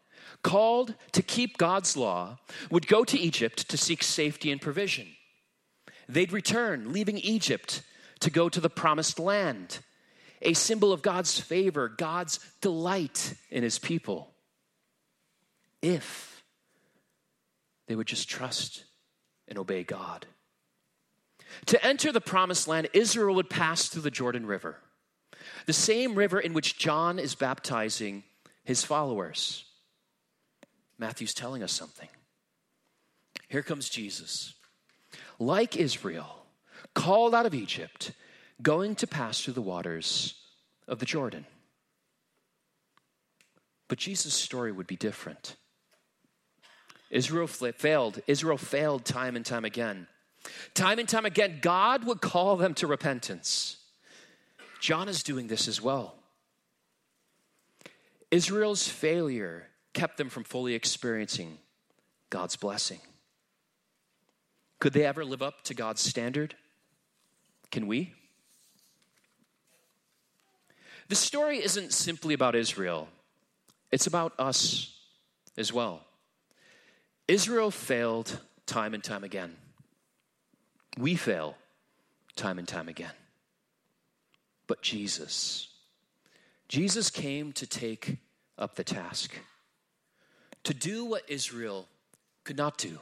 called 0.43 0.95
to 1.11 1.21
keep 1.21 1.57
God's 1.57 1.97
law, 1.97 2.39
would 2.69 2.87
go 2.87 3.03
to 3.03 3.19
Egypt 3.19 3.69
to 3.69 3.77
seek 3.77 4.03
safety 4.03 4.51
and 4.51 4.61
provision. 4.61 5.07
They'd 6.07 6.31
return, 6.31 6.91
leaving 6.91 7.17
Egypt 7.17 7.81
to 8.19 8.29
go 8.29 8.49
to 8.49 8.59
the 8.59 8.69
promised 8.69 9.19
land, 9.19 9.79
a 10.41 10.53
symbol 10.53 10.93
of 10.93 11.01
God's 11.01 11.39
favor, 11.39 11.89
God's 11.89 12.39
delight 12.61 13.33
in 13.49 13.63
his 13.63 13.79
people. 13.79 14.31
If 15.81 16.30
they 17.91 17.95
would 17.97 18.07
just 18.07 18.29
trust 18.29 18.85
and 19.49 19.59
obey 19.59 19.83
God. 19.83 20.25
To 21.65 21.85
enter 21.85 22.13
the 22.13 22.21
promised 22.21 22.69
land, 22.69 22.87
Israel 22.93 23.35
would 23.35 23.49
pass 23.49 23.89
through 23.89 24.03
the 24.03 24.09
Jordan 24.09 24.45
River, 24.45 24.77
the 25.65 25.73
same 25.73 26.15
river 26.15 26.39
in 26.39 26.53
which 26.53 26.77
John 26.77 27.19
is 27.19 27.35
baptizing 27.35 28.23
his 28.63 28.85
followers. 28.85 29.65
Matthew's 30.97 31.33
telling 31.33 31.63
us 31.63 31.73
something. 31.73 32.07
Here 33.49 33.61
comes 33.61 33.89
Jesus, 33.89 34.53
like 35.37 35.75
Israel, 35.75 36.45
called 36.95 37.35
out 37.35 37.45
of 37.45 37.53
Egypt, 37.53 38.13
going 38.61 38.95
to 38.95 39.05
pass 39.05 39.41
through 39.41 39.55
the 39.55 39.61
waters 39.61 40.35
of 40.87 40.99
the 40.99 41.05
Jordan. 41.05 41.45
But 43.89 43.97
Jesus' 43.97 44.33
story 44.33 44.71
would 44.71 44.87
be 44.87 44.95
different. 44.95 45.57
Israel 47.11 47.45
failed. 47.45 48.21
Israel 48.25 48.57
failed 48.57 49.05
time 49.05 49.35
and 49.35 49.45
time 49.45 49.65
again. 49.65 50.07
Time 50.73 50.97
and 50.97 51.07
time 51.07 51.25
again, 51.25 51.59
God 51.61 52.05
would 52.05 52.21
call 52.21 52.55
them 52.55 52.73
to 52.75 52.87
repentance. 52.87 53.77
John 54.79 55.07
is 55.07 55.21
doing 55.21 55.47
this 55.47 55.67
as 55.67 55.79
well. 55.79 56.15
Israel's 58.31 58.87
failure 58.87 59.67
kept 59.93 60.17
them 60.17 60.29
from 60.29 60.45
fully 60.45 60.73
experiencing 60.73 61.57
God's 62.29 62.55
blessing. 62.55 62.99
Could 64.79 64.93
they 64.93 65.05
ever 65.05 65.23
live 65.23 65.43
up 65.43 65.63
to 65.65 65.73
God's 65.73 66.01
standard? 66.01 66.55
Can 67.69 67.87
we? 67.87 68.13
The 71.09 71.15
story 71.15 71.61
isn't 71.61 71.91
simply 71.93 72.33
about 72.33 72.55
Israel, 72.55 73.09
it's 73.91 74.07
about 74.07 74.33
us 74.39 74.97
as 75.57 75.73
well. 75.73 76.05
Israel 77.31 77.71
failed 77.71 78.41
time 78.65 78.93
and 78.93 79.01
time 79.01 79.23
again. 79.23 79.55
We 80.97 81.15
fail 81.15 81.55
time 82.35 82.59
and 82.59 82.67
time 82.67 82.89
again. 82.89 83.13
But 84.67 84.81
Jesus, 84.81 85.69
Jesus 86.67 87.09
came 87.09 87.53
to 87.53 87.65
take 87.65 88.17
up 88.57 88.75
the 88.75 88.83
task, 88.83 89.33
to 90.65 90.73
do 90.73 91.05
what 91.05 91.23
Israel 91.29 91.87
could 92.43 92.57
not 92.57 92.77
do, 92.77 92.99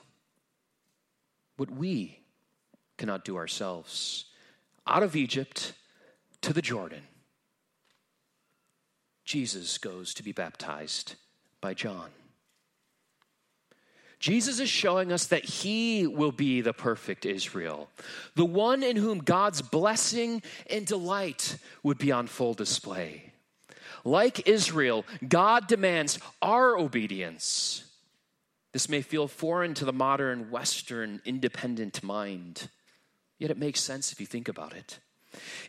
what 1.57 1.71
we 1.71 2.19
cannot 2.99 3.25
do 3.25 3.35
ourselves. 3.35 4.25
Out 4.85 5.01
of 5.01 5.15
Egypt 5.15 5.73
to 6.41 6.53
the 6.53 6.61
Jordan, 6.61 7.01
Jesus 9.25 9.79
goes 9.79 10.13
to 10.13 10.21
be 10.21 10.33
baptized 10.33 11.15
by 11.61 11.73
John. 11.73 12.09
Jesus 14.19 14.59
is 14.59 14.69
showing 14.69 15.13
us 15.13 15.27
that 15.27 15.45
he 15.45 16.05
will 16.05 16.33
be 16.33 16.59
the 16.59 16.73
perfect 16.73 17.25
Israel, 17.25 17.89
the 18.35 18.45
one 18.45 18.83
in 18.83 18.97
whom 18.97 19.19
God's 19.19 19.61
blessing 19.61 20.41
and 20.69 20.85
delight 20.85 21.57
would 21.83 21.97
be 21.97 22.11
on 22.11 22.27
full 22.27 22.53
display. 22.53 23.31
Like 24.03 24.47
Israel, 24.47 25.05
God 25.25 25.67
demands 25.67 26.19
our 26.41 26.77
obedience. 26.77 27.85
This 28.73 28.89
may 28.89 29.01
feel 29.01 29.27
foreign 29.27 29.73
to 29.75 29.85
the 29.85 29.93
modern 29.93 30.51
Western 30.51 31.21
independent 31.25 32.03
mind, 32.03 32.69
yet 33.39 33.51
it 33.51 33.57
makes 33.57 33.79
sense 33.79 34.11
if 34.11 34.19
you 34.19 34.25
think 34.25 34.49
about 34.49 34.73
it. 34.73 34.99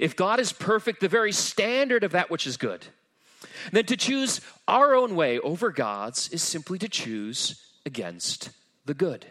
If 0.00 0.16
God 0.16 0.40
is 0.40 0.52
perfect, 0.52 1.00
the 1.00 1.08
very 1.08 1.32
standard 1.32 2.02
of 2.02 2.12
that 2.12 2.30
which 2.30 2.46
is 2.46 2.56
good, 2.56 2.86
then 3.70 3.86
to 3.86 3.96
choose 3.96 4.40
our 4.66 4.94
own 4.94 5.14
way 5.14 5.38
over 5.38 5.70
God's 5.70 6.28
is 6.28 6.42
simply 6.42 6.78
to 6.78 6.88
choose 6.88 7.62
against 7.86 8.50
the 8.84 8.94
good. 8.94 9.26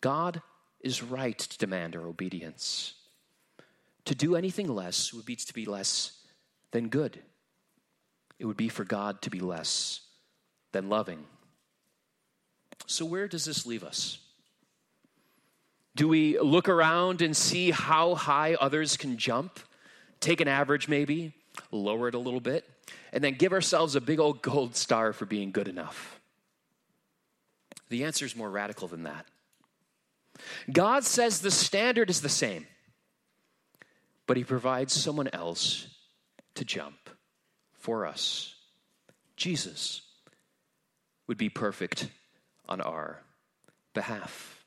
God 0.00 0.42
is 0.80 1.02
right 1.02 1.38
to 1.38 1.58
demand 1.58 1.96
our 1.96 2.06
obedience. 2.06 2.94
To 4.06 4.14
do 4.14 4.34
anything 4.34 4.68
less 4.68 5.12
would 5.12 5.26
be 5.26 5.36
to 5.36 5.54
be 5.54 5.66
less 5.66 6.12
than 6.70 6.88
good. 6.88 7.20
It 8.38 8.46
would 8.46 8.56
be 8.56 8.68
for 8.68 8.84
God 8.84 9.20
to 9.22 9.30
be 9.30 9.40
less 9.40 10.00
than 10.72 10.88
loving. 10.88 11.24
So, 12.86 13.04
where 13.04 13.28
does 13.28 13.44
this 13.44 13.66
leave 13.66 13.84
us? 13.84 14.18
Do 15.96 16.08
we 16.08 16.38
look 16.38 16.68
around 16.68 17.20
and 17.20 17.36
see 17.36 17.70
how 17.70 18.14
high 18.14 18.54
others 18.54 18.96
can 18.96 19.18
jump? 19.18 19.60
Take 20.20 20.40
an 20.40 20.48
average, 20.48 20.88
maybe, 20.88 21.34
lower 21.70 22.08
it 22.08 22.14
a 22.14 22.18
little 22.18 22.40
bit, 22.40 22.64
and 23.12 23.22
then 23.22 23.34
give 23.34 23.52
ourselves 23.52 23.96
a 23.96 24.00
big 24.00 24.20
old 24.20 24.40
gold 24.42 24.76
star 24.76 25.12
for 25.12 25.26
being 25.26 25.50
good 25.50 25.68
enough? 25.68 26.19
The 27.90 28.04
answer 28.04 28.24
is 28.24 28.34
more 28.34 28.50
radical 28.50 28.88
than 28.88 29.02
that. 29.02 29.26
God 30.72 31.04
says 31.04 31.40
the 31.40 31.50
standard 31.50 32.08
is 32.08 32.22
the 32.22 32.28
same, 32.28 32.66
but 34.26 34.38
He 34.38 34.44
provides 34.44 34.94
someone 34.94 35.28
else 35.32 35.86
to 36.54 36.64
jump 36.64 37.10
for 37.74 38.06
us. 38.06 38.54
Jesus 39.36 40.02
would 41.26 41.38
be 41.38 41.48
perfect 41.48 42.08
on 42.68 42.80
our 42.80 43.20
behalf. 43.94 44.64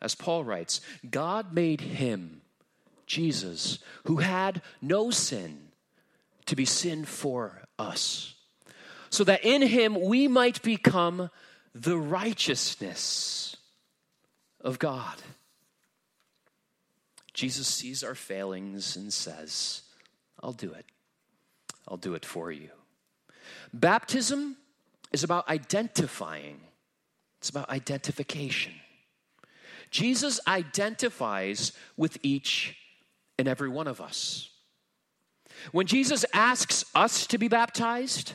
As 0.00 0.14
Paul 0.14 0.44
writes, 0.44 0.80
God 1.08 1.52
made 1.52 1.80
him, 1.80 2.40
Jesus, 3.06 3.78
who 4.04 4.16
had 4.16 4.62
no 4.80 5.10
sin, 5.10 5.68
to 6.46 6.56
be 6.56 6.64
sin 6.64 7.04
for 7.04 7.62
us, 7.78 8.34
so 9.10 9.24
that 9.24 9.44
in 9.44 9.62
him 9.62 10.00
we 10.00 10.26
might 10.26 10.62
become 10.62 11.30
the 11.74 11.98
righteousness 11.98 13.56
of 14.60 14.78
God. 14.78 15.16
Jesus 17.32 17.68
sees 17.68 18.02
our 18.02 18.14
failings 18.14 18.96
and 18.96 19.12
says, 19.12 19.82
I'll 20.42 20.52
do 20.52 20.72
it. 20.72 20.84
I'll 21.88 21.96
do 21.96 22.14
it 22.14 22.24
for 22.24 22.50
you. 22.50 22.70
Baptism 23.72 24.56
is 25.12 25.24
about 25.24 25.48
identifying, 25.48 26.60
it's 27.38 27.50
about 27.50 27.68
identification. 27.70 28.72
Jesus 29.90 30.38
identifies 30.46 31.72
with 31.96 32.18
each 32.22 32.76
and 33.38 33.48
every 33.48 33.68
one 33.68 33.88
of 33.88 34.00
us. 34.00 34.50
When 35.72 35.86
Jesus 35.86 36.24
asks 36.32 36.84
us 36.94 37.26
to 37.26 37.38
be 37.38 37.48
baptized, 37.48 38.34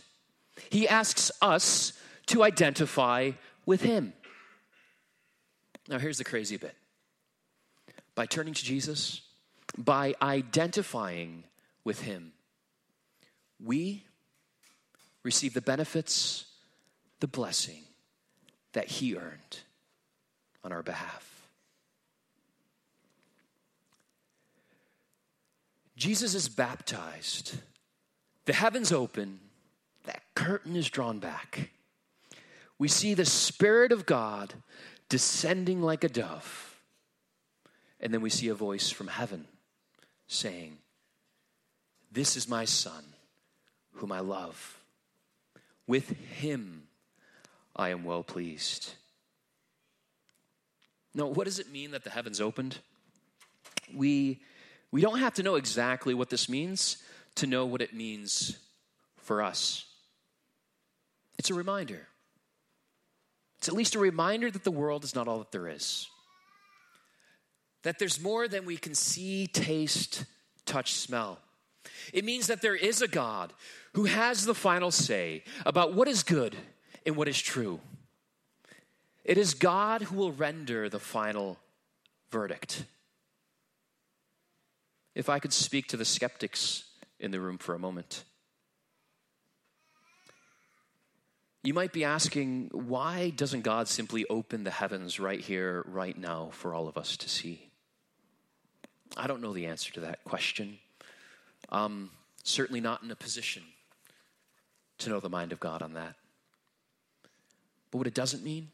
he 0.70 0.88
asks 0.88 1.32
us 1.42 1.94
to 2.28 2.44
identify 2.44 3.32
with 3.66 3.82
him. 3.82 4.14
Now, 5.88 6.00
here's 6.00 6.18
the 6.18 6.24
crazy 6.24 6.58
bit 6.58 6.76
by 8.16 8.26
turning 8.26 8.54
to 8.54 8.64
Jesus, 8.64 9.22
by 9.78 10.16
identifying 10.22 11.44
with 11.84 12.02
him, 12.02 12.32
we 13.64 14.04
receive 15.24 15.54
the 15.54 15.62
benefits, 15.62 16.46
the 17.20 17.28
blessing 17.28 17.84
that 18.74 18.88
he 18.88 19.16
earned 19.16 19.60
on 20.64 20.72
our 20.72 20.84
behalf. 20.84 21.48
Jesus 25.96 26.36
is 26.36 26.50
baptized. 26.50 27.58
The 28.46 28.54
heavens 28.54 28.92
open, 28.92 29.40
that 30.06 30.22
curtain 30.36 30.76
is 30.76 30.90
drawn 30.90 31.20
back. 31.20 31.70
We 32.78 32.88
see 32.88 33.14
the 33.14 33.26
Spirit 33.26 33.92
of 33.92 34.06
God 34.06 34.54
descending 35.10 35.82
like 35.82 36.04
a 36.04 36.10
dove. 36.10 36.80
And 38.00 38.14
then 38.14 38.22
we 38.22 38.30
see 38.30 38.50
a 38.50 38.54
voice 38.54 38.90
from 38.90 39.08
heaven 39.08 39.46
saying, 40.28 40.78
This 42.12 42.36
is 42.36 42.50
my 42.50 42.66
Son, 42.66 43.04
whom 43.94 44.12
I 44.12 44.20
love. 44.20 44.80
With 45.88 46.10
him 46.10 46.88
I 47.76 47.90
am 47.90 48.04
well 48.04 48.24
pleased. 48.24 48.94
Now, 51.14 51.28
what 51.28 51.46
does 51.46 51.60
it 51.60 51.72
mean 51.72 51.92
that 51.92 52.04
the 52.04 52.10
heavens 52.10 52.42
opened? 52.42 52.80
We, 53.94 54.42
we 54.92 55.00
don't 55.02 55.20
have 55.20 55.36
to 55.36 55.44
know 55.44 55.56
exactly 55.56 56.14
what 56.14 56.30
this 56.30 56.50
means 56.50 56.98
to 57.36 57.48
know 57.48 57.66
what 57.66 57.82
it 57.82 57.94
means 57.94 58.58
for 59.18 59.42
us. 59.42 59.86
It's 61.38 61.50
a 61.50 61.54
reminder. 61.54 62.08
It's 63.58 63.68
at 63.68 63.74
least 63.76 63.96
a 63.96 64.00
reminder 64.00 64.52
that 64.52 64.64
the 64.64 64.72
world 64.72 65.04
is 65.04 65.16
not 65.16 65.28
all 65.28 65.40
that 65.40 65.52
there 65.52 65.68
is. 65.68 66.08
That 67.84 68.00
there's 68.00 68.22
more 68.22 68.48
than 68.48 68.66
we 68.66 68.78
can 68.78 68.96
see, 68.96 69.48
taste, 69.48 70.26
touch, 70.66 70.94
smell. 70.94 71.40
It 72.14 72.26
means 72.26 72.48
that 72.48 72.62
there 72.62 72.76
is 72.76 73.02
a 73.02 73.08
God 73.08 73.54
who 73.94 74.06
has 74.06 74.46
the 74.46 74.56
final 74.56 74.92
say 74.92 75.44
about 75.66 75.94
what 75.94 76.08
is 76.08 76.24
good 76.24 76.56
and 77.06 77.16
what 77.16 77.28
is 77.28 77.42
true. 77.42 77.80
It 79.24 79.38
is 79.38 79.54
God 79.54 80.04
who 80.04 80.18
will 80.18 80.32
render 80.32 80.90
the 80.90 81.00
final 81.00 81.58
verdict. 82.32 82.86
If 85.16 85.30
I 85.30 85.40
could 85.40 85.54
speak 85.54 85.88
to 85.88 85.98
the 85.98 86.06
skeptics 86.06 86.84
in 87.20 87.32
the 87.32 87.40
room 87.40 87.58
for 87.58 87.74
a 87.74 87.80
moment. 87.80 88.24
You 91.66 91.74
might 91.74 91.92
be 91.92 92.04
asking, 92.04 92.70
why 92.74 93.32
doesn't 93.32 93.62
God 93.62 93.88
simply 93.88 94.24
open 94.30 94.64
the 94.64 94.70
heavens 94.70 95.20
right 95.20 95.40
here, 95.40 95.84
right 95.88 96.16
now, 96.16 96.50
for 96.52 96.76
all 96.76 96.88
of 96.88 96.96
us 96.96 97.18
to 97.18 97.28
see? 97.28 97.72
I 99.18 99.26
don't 99.26 99.42
know 99.42 99.52
the 99.52 99.66
answer 99.66 99.92
to 99.94 100.02
that 100.02 100.24
question. 100.26 100.78
Um, 101.70 102.12
certainly 102.44 102.82
not 102.82 103.02
in 103.02 103.10
a 103.10 103.16
position 103.16 103.64
to 105.00 105.10
know 105.10 105.20
the 105.20 105.28
mind 105.28 105.52
of 105.52 105.60
God 105.60 105.82
on 105.82 105.94
that. 105.94 106.14
But 107.90 107.98
what 107.98 108.08
it 108.08 108.14
doesn't 108.14 108.44
mean, 108.44 108.70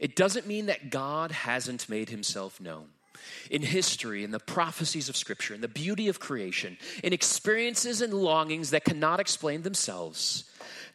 it 0.00 0.16
doesn't 0.16 0.48
mean 0.48 0.66
that 0.66 0.90
God 0.90 1.30
hasn't 1.30 1.88
made 1.88 2.10
himself 2.10 2.60
known. 2.60 2.88
In 3.50 3.62
history, 3.62 4.24
in 4.24 4.30
the 4.30 4.38
prophecies 4.38 5.08
of 5.08 5.16
Scripture, 5.16 5.54
in 5.54 5.60
the 5.60 5.68
beauty 5.68 6.08
of 6.08 6.20
creation, 6.20 6.76
in 7.02 7.12
experiences 7.12 8.00
and 8.00 8.12
longings 8.12 8.70
that 8.70 8.84
cannot 8.84 9.20
explain 9.20 9.62
themselves, 9.62 10.44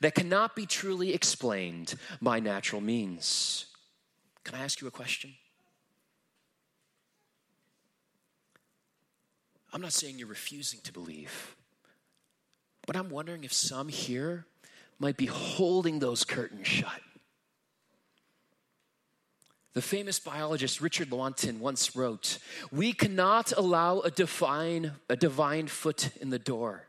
that 0.01 0.15
cannot 0.15 0.55
be 0.55 0.65
truly 0.65 1.13
explained 1.13 1.95
by 2.21 2.39
natural 2.39 2.81
means. 2.81 3.65
Can 4.43 4.55
I 4.55 4.63
ask 4.63 4.81
you 4.81 4.87
a 4.87 4.91
question? 4.91 5.33
I'm 9.71 9.81
not 9.81 9.93
saying 9.93 10.17
you're 10.17 10.27
refusing 10.27 10.79
to 10.83 10.93
believe, 10.93 11.55
but 12.87 12.95
I'm 12.95 13.09
wondering 13.09 13.43
if 13.43 13.53
some 13.53 13.87
here 13.87 14.45
might 14.97 15.15
be 15.15 15.27
holding 15.27 15.99
those 15.99 16.23
curtains 16.23 16.67
shut. 16.67 17.01
The 19.73 19.81
famous 19.81 20.19
biologist 20.19 20.81
Richard 20.81 21.09
Lewontin 21.09 21.59
once 21.59 21.95
wrote, 21.95 22.39
We 22.71 22.91
cannot 22.91 23.53
allow 23.55 23.99
a 23.99 24.09
divine, 24.09 24.93
a 25.07 25.15
divine 25.15 25.67
foot 25.67 26.09
in 26.19 26.31
the 26.31 26.39
door. 26.39 26.87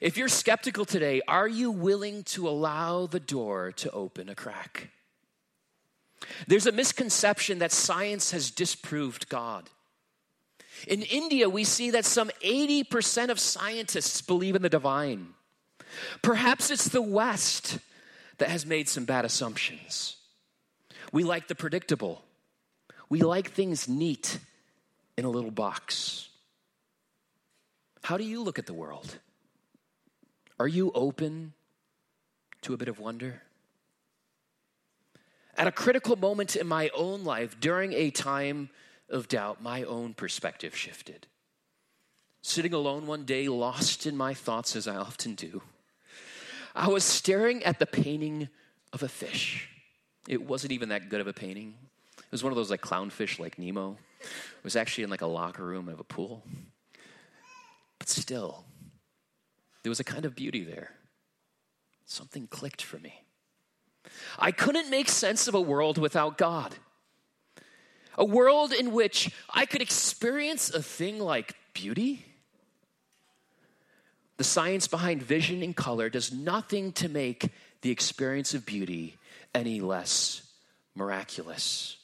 If 0.00 0.16
you're 0.16 0.28
skeptical 0.28 0.84
today, 0.84 1.20
are 1.28 1.48
you 1.48 1.70
willing 1.70 2.22
to 2.24 2.48
allow 2.48 3.06
the 3.06 3.20
door 3.20 3.72
to 3.72 3.90
open 3.90 4.28
a 4.28 4.34
crack? 4.34 4.90
There's 6.46 6.66
a 6.66 6.72
misconception 6.72 7.58
that 7.58 7.72
science 7.72 8.30
has 8.30 8.50
disproved 8.50 9.28
God. 9.28 9.68
In 10.86 11.02
India, 11.02 11.48
we 11.48 11.64
see 11.64 11.90
that 11.90 12.04
some 12.04 12.30
80% 12.44 13.30
of 13.30 13.40
scientists 13.40 14.22
believe 14.22 14.54
in 14.54 14.62
the 14.62 14.68
divine. 14.68 15.34
Perhaps 16.22 16.70
it's 16.70 16.88
the 16.88 17.02
West 17.02 17.78
that 18.38 18.50
has 18.50 18.64
made 18.64 18.88
some 18.88 19.04
bad 19.04 19.24
assumptions. 19.24 20.16
We 21.12 21.24
like 21.24 21.48
the 21.48 21.54
predictable, 21.54 22.22
we 23.08 23.22
like 23.22 23.50
things 23.50 23.88
neat 23.88 24.38
in 25.16 25.24
a 25.24 25.30
little 25.30 25.50
box. 25.50 26.28
How 28.02 28.16
do 28.16 28.24
you 28.24 28.42
look 28.42 28.58
at 28.58 28.66
the 28.66 28.74
world? 28.74 29.18
Are 30.60 30.68
you 30.68 30.90
open 30.94 31.52
to 32.62 32.74
a 32.74 32.76
bit 32.76 32.88
of 32.88 32.98
wonder? 32.98 33.42
At 35.56 35.66
a 35.66 35.72
critical 35.72 36.16
moment 36.16 36.56
in 36.56 36.66
my 36.66 36.90
own 36.94 37.24
life, 37.24 37.58
during 37.58 37.92
a 37.92 38.10
time 38.10 38.70
of 39.08 39.28
doubt, 39.28 39.62
my 39.62 39.82
own 39.82 40.14
perspective 40.14 40.76
shifted. 40.76 41.26
Sitting 42.42 42.72
alone 42.72 43.06
one 43.06 43.24
day, 43.24 43.48
lost 43.48 44.06
in 44.06 44.16
my 44.16 44.34
thoughts 44.34 44.76
as 44.76 44.86
I 44.86 44.96
often 44.96 45.34
do, 45.34 45.62
I 46.74 46.88
was 46.88 47.02
staring 47.02 47.64
at 47.64 47.78
the 47.78 47.86
painting 47.86 48.48
of 48.92 49.02
a 49.02 49.08
fish. 49.08 49.68
It 50.26 50.42
wasn't 50.42 50.72
even 50.72 50.88
that 50.88 51.08
good 51.08 51.20
of 51.20 51.26
a 51.26 51.32
painting. 51.32 51.74
It 52.18 52.32
was 52.32 52.42
one 52.42 52.52
of 52.52 52.56
those 52.56 52.70
like 52.70 52.82
clownfish 52.82 53.38
like 53.38 53.58
Nemo. 53.58 53.96
It 54.20 54.64
was 54.64 54.76
actually 54.76 55.04
in 55.04 55.10
like 55.10 55.22
a 55.22 55.26
locker 55.26 55.64
room 55.64 55.88
of 55.88 56.00
a 56.00 56.04
pool. 56.04 56.42
But 57.98 58.08
still, 58.08 58.64
there 59.82 59.90
was 59.90 60.00
a 60.00 60.04
kind 60.04 60.24
of 60.24 60.34
beauty 60.34 60.64
there. 60.64 60.92
Something 62.06 62.46
clicked 62.46 62.82
for 62.82 62.98
me. 62.98 63.22
I 64.38 64.50
couldn't 64.50 64.90
make 64.90 65.08
sense 65.08 65.48
of 65.48 65.54
a 65.54 65.60
world 65.60 65.98
without 65.98 66.38
God. 66.38 66.74
A 68.16 68.24
world 68.24 68.72
in 68.72 68.92
which 68.92 69.30
I 69.50 69.66
could 69.66 69.82
experience 69.82 70.70
a 70.70 70.82
thing 70.82 71.18
like 71.18 71.54
beauty. 71.72 72.24
The 74.38 74.44
science 74.44 74.88
behind 74.88 75.22
vision 75.22 75.62
and 75.62 75.76
color 75.76 76.08
does 76.08 76.32
nothing 76.32 76.92
to 76.92 77.08
make 77.08 77.50
the 77.82 77.90
experience 77.90 78.54
of 78.54 78.66
beauty 78.66 79.17
any 79.54 79.80
less 79.80 80.42
miraculous. 80.94 81.96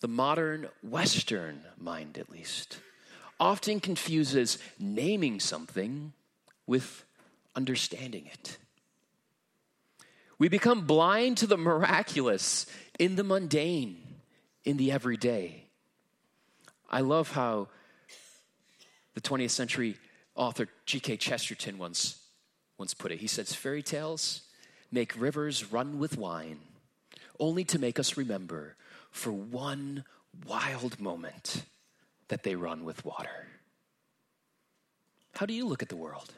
The 0.00 0.08
modern 0.08 0.68
Western 0.82 1.60
mind, 1.76 2.18
at 2.18 2.30
least, 2.30 2.78
often 3.40 3.80
confuses 3.80 4.58
naming 4.78 5.40
something 5.40 6.12
with 6.66 7.04
understanding 7.54 8.26
it. 8.26 8.58
We 10.38 10.48
become 10.48 10.86
blind 10.86 11.38
to 11.38 11.46
the 11.46 11.56
miraculous 11.56 12.66
in 12.98 13.16
the 13.16 13.24
mundane, 13.24 13.98
in 14.64 14.76
the 14.76 14.92
everyday. 14.92 15.64
I 16.88 17.00
love 17.00 17.32
how 17.32 17.68
the 19.14 19.20
20th 19.20 19.50
century 19.50 19.96
author 20.36 20.68
G.K. 20.86 21.16
Chesterton 21.16 21.76
once, 21.76 22.20
once 22.78 22.94
put 22.94 23.10
it. 23.10 23.18
He 23.18 23.26
says, 23.26 23.52
Fairy 23.52 23.82
tales 23.82 24.42
make 24.90 25.20
rivers 25.20 25.72
run 25.72 25.98
with 25.98 26.16
wine, 26.16 26.60
only 27.38 27.64
to 27.64 27.78
make 27.78 27.98
us 27.98 28.16
remember 28.16 28.76
for 29.10 29.32
one 29.32 30.04
wild 30.46 31.00
moment 31.00 31.64
that 32.28 32.42
they 32.42 32.54
run 32.54 32.84
with 32.84 33.04
water. 33.04 33.48
How 35.34 35.46
do 35.46 35.54
you 35.54 35.66
look 35.66 35.82
at 35.82 35.88
the 35.88 35.96
world? 35.96 36.32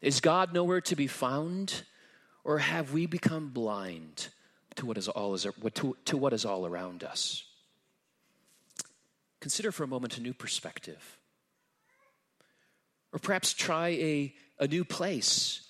Is 0.00 0.20
God 0.20 0.52
nowhere 0.52 0.80
to 0.82 0.96
be 0.96 1.06
found? 1.06 1.82
Or 2.44 2.58
have 2.58 2.92
we 2.92 3.06
become 3.06 3.48
blind 3.50 4.28
to 4.74 4.84
what 4.84 4.98
is 4.98 5.08
all, 5.08 5.34
is, 5.34 5.46
to, 5.74 5.96
to 6.04 6.16
what 6.16 6.32
is 6.32 6.44
all 6.44 6.66
around 6.66 7.04
us? 7.04 7.44
Consider 9.40 9.70
for 9.70 9.84
a 9.84 9.88
moment 9.88 10.18
a 10.18 10.20
new 10.20 10.34
perspective. 10.34 11.18
Or 13.12 13.18
perhaps 13.18 13.52
try 13.52 13.88
a, 13.88 14.34
a 14.58 14.66
new 14.66 14.84
place 14.84 15.68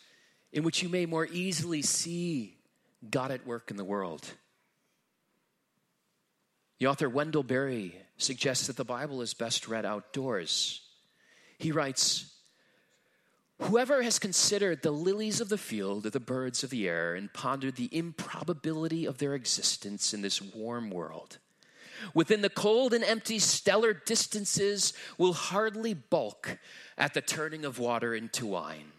in 0.52 0.62
which 0.62 0.82
you 0.82 0.88
may 0.88 1.06
more 1.06 1.26
easily 1.26 1.82
see 1.82 2.56
God 3.08 3.30
at 3.30 3.46
work 3.46 3.70
in 3.70 3.76
the 3.76 3.84
world. 3.84 4.34
The 6.78 6.88
author 6.88 7.08
Wendell 7.08 7.44
Berry 7.44 7.96
suggests 8.16 8.66
that 8.66 8.76
the 8.76 8.84
Bible 8.84 9.22
is 9.22 9.34
best 9.34 9.68
read 9.68 9.86
outdoors. 9.86 10.80
He 11.58 11.72
writes, 11.72 12.32
Whoever 13.60 14.02
has 14.02 14.18
considered 14.18 14.82
the 14.82 14.90
lilies 14.90 15.40
of 15.40 15.48
the 15.48 15.58
field 15.58 16.06
or 16.06 16.10
the 16.10 16.18
birds 16.18 16.64
of 16.64 16.70
the 16.70 16.88
air 16.88 17.14
and 17.14 17.32
pondered 17.32 17.76
the 17.76 17.88
improbability 17.96 19.06
of 19.06 19.18
their 19.18 19.34
existence 19.34 20.12
in 20.12 20.22
this 20.22 20.42
warm 20.42 20.90
world, 20.90 21.38
within 22.14 22.42
the 22.42 22.50
cold 22.50 22.92
and 22.92 23.04
empty 23.04 23.38
stellar 23.38 23.92
distances 23.92 24.92
will 25.16 25.34
hardly 25.34 25.94
balk 25.94 26.58
at 26.98 27.14
the 27.14 27.20
turning 27.20 27.64
of 27.64 27.78
water 27.78 28.12
into 28.12 28.46
wine, 28.46 28.90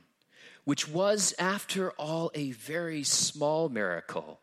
which 0.66 0.88
was, 0.88 1.34
after 1.38 1.92
all, 1.92 2.32
a 2.34 2.52
very 2.52 3.04
small 3.04 3.70
miracle 3.70 4.40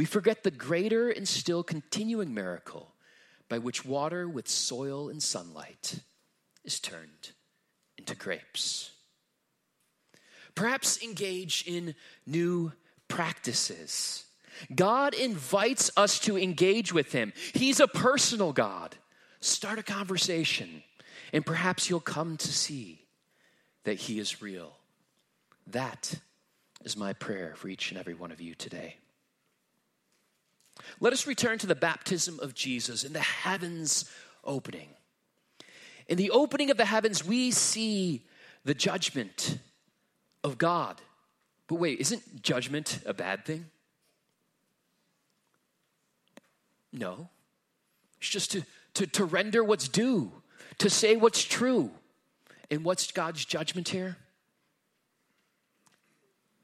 we 0.00 0.06
forget 0.06 0.44
the 0.44 0.50
greater 0.50 1.10
and 1.10 1.28
still 1.28 1.62
continuing 1.62 2.32
miracle 2.32 2.94
by 3.50 3.58
which 3.58 3.84
water 3.84 4.26
with 4.26 4.48
soil 4.48 5.10
and 5.10 5.22
sunlight 5.22 6.00
is 6.64 6.80
turned 6.80 7.32
into 7.98 8.14
grapes. 8.14 8.92
Perhaps 10.54 11.02
engage 11.02 11.64
in 11.66 11.94
new 12.26 12.72
practices. 13.08 14.24
God 14.74 15.12
invites 15.12 15.90
us 15.98 16.18
to 16.20 16.38
engage 16.38 16.94
with 16.94 17.12
Him. 17.12 17.34
He's 17.52 17.78
a 17.78 17.86
personal 17.86 18.54
God. 18.54 18.96
Start 19.40 19.78
a 19.78 19.82
conversation, 19.82 20.82
and 21.30 21.44
perhaps 21.44 21.90
you'll 21.90 22.00
come 22.00 22.38
to 22.38 22.48
see 22.48 22.99
that 23.90 23.98
He 23.98 24.20
is 24.20 24.40
real. 24.40 24.70
That 25.66 26.14
is 26.84 26.96
my 26.96 27.12
prayer 27.12 27.54
for 27.56 27.66
each 27.66 27.90
and 27.90 27.98
every 27.98 28.14
one 28.14 28.30
of 28.30 28.40
you 28.40 28.54
today. 28.54 28.98
Let 31.00 31.12
us 31.12 31.26
return 31.26 31.58
to 31.58 31.66
the 31.66 31.74
baptism 31.74 32.38
of 32.38 32.54
Jesus 32.54 33.02
and 33.02 33.12
the 33.12 33.18
heavens 33.18 34.08
opening. 34.44 34.90
In 36.06 36.18
the 36.18 36.30
opening 36.30 36.70
of 36.70 36.76
the 36.76 36.84
heavens, 36.84 37.26
we 37.26 37.50
see 37.50 38.22
the 38.64 38.74
judgment 38.74 39.58
of 40.44 40.56
God. 40.56 41.00
But 41.66 41.80
wait, 41.80 41.98
isn't 41.98 42.42
judgment 42.42 43.00
a 43.04 43.12
bad 43.12 43.44
thing? 43.44 43.66
No. 46.92 47.28
It's 48.20 48.30
just 48.30 48.52
to, 48.52 48.62
to, 48.94 49.08
to 49.08 49.24
render 49.24 49.64
what's 49.64 49.88
due, 49.88 50.30
to 50.78 50.88
say 50.88 51.16
what's 51.16 51.42
true. 51.42 51.90
And 52.70 52.84
what's 52.84 53.10
God's 53.10 53.44
judgment 53.44 53.88
here? 53.88 54.16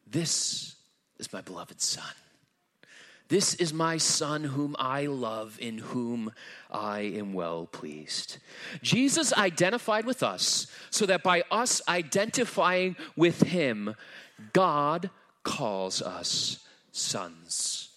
This 0.07 0.77
is 1.19 1.33
my 1.33 1.41
beloved 1.41 1.81
Son. 1.81 2.05
This 3.29 3.55
is 3.55 3.73
my 3.73 3.97
son 3.97 4.45
whom 4.45 4.77
I 4.79 5.07
love, 5.07 5.59
in 5.61 5.79
whom 5.79 6.33
I 6.71 7.01
am 7.01 7.33
well 7.33 7.67
pleased. 7.67 8.39
Jesus 8.83 9.33
identified 9.33 10.07
with 10.07 10.23
us 10.23 10.69
so 10.91 11.07
that 11.07 11.25
by 11.25 11.43
us 11.51 11.83
identifying 11.89 12.95
with 13.17 13.43
him, 13.43 13.97
God 14.53 15.11
calls 15.43 16.03
us 16.03 16.65
sons 16.93 17.89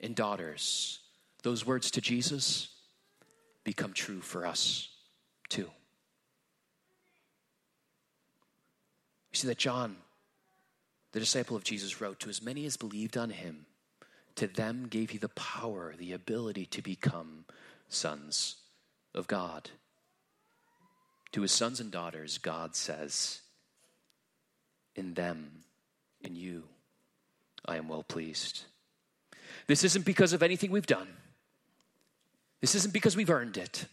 and 0.00 0.16
daughters. 0.16 0.98
Those 1.44 1.64
words 1.64 1.92
to 1.92 2.00
Jesus 2.00 2.68
become 3.62 3.92
true 3.92 4.20
for 4.20 4.44
us 4.44 4.88
too. 5.48 5.70
You 9.34 9.38
see 9.38 9.48
that 9.48 9.58
John, 9.58 9.96
the 11.10 11.18
disciple 11.18 11.56
of 11.56 11.64
Jesus, 11.64 12.00
wrote 12.00 12.20
to 12.20 12.28
as 12.28 12.40
many 12.40 12.66
as 12.66 12.76
believed 12.76 13.16
on 13.16 13.30
him 13.30 13.66
to 14.36 14.46
them 14.46 14.86
gave 14.88 15.10
he 15.10 15.18
the 15.18 15.28
power, 15.30 15.92
the 15.98 16.12
ability 16.12 16.66
to 16.66 16.82
become 16.82 17.44
sons 17.88 18.54
of 19.12 19.26
God. 19.26 19.70
To 21.32 21.42
his 21.42 21.50
sons 21.50 21.80
and 21.80 21.90
daughters, 21.90 22.38
God 22.38 22.76
says, 22.76 23.40
In 24.94 25.14
them, 25.14 25.64
in 26.20 26.36
you, 26.36 26.62
I 27.66 27.76
am 27.76 27.88
well 27.88 28.04
pleased. 28.04 28.62
This 29.66 29.82
isn't 29.82 30.04
because 30.04 30.32
of 30.32 30.44
anything 30.44 30.70
we've 30.70 30.86
done. 30.86 31.08
This 32.60 32.76
isn't 32.76 32.94
because 32.94 33.16
we've 33.16 33.30
earned 33.30 33.56
it, 33.56 33.86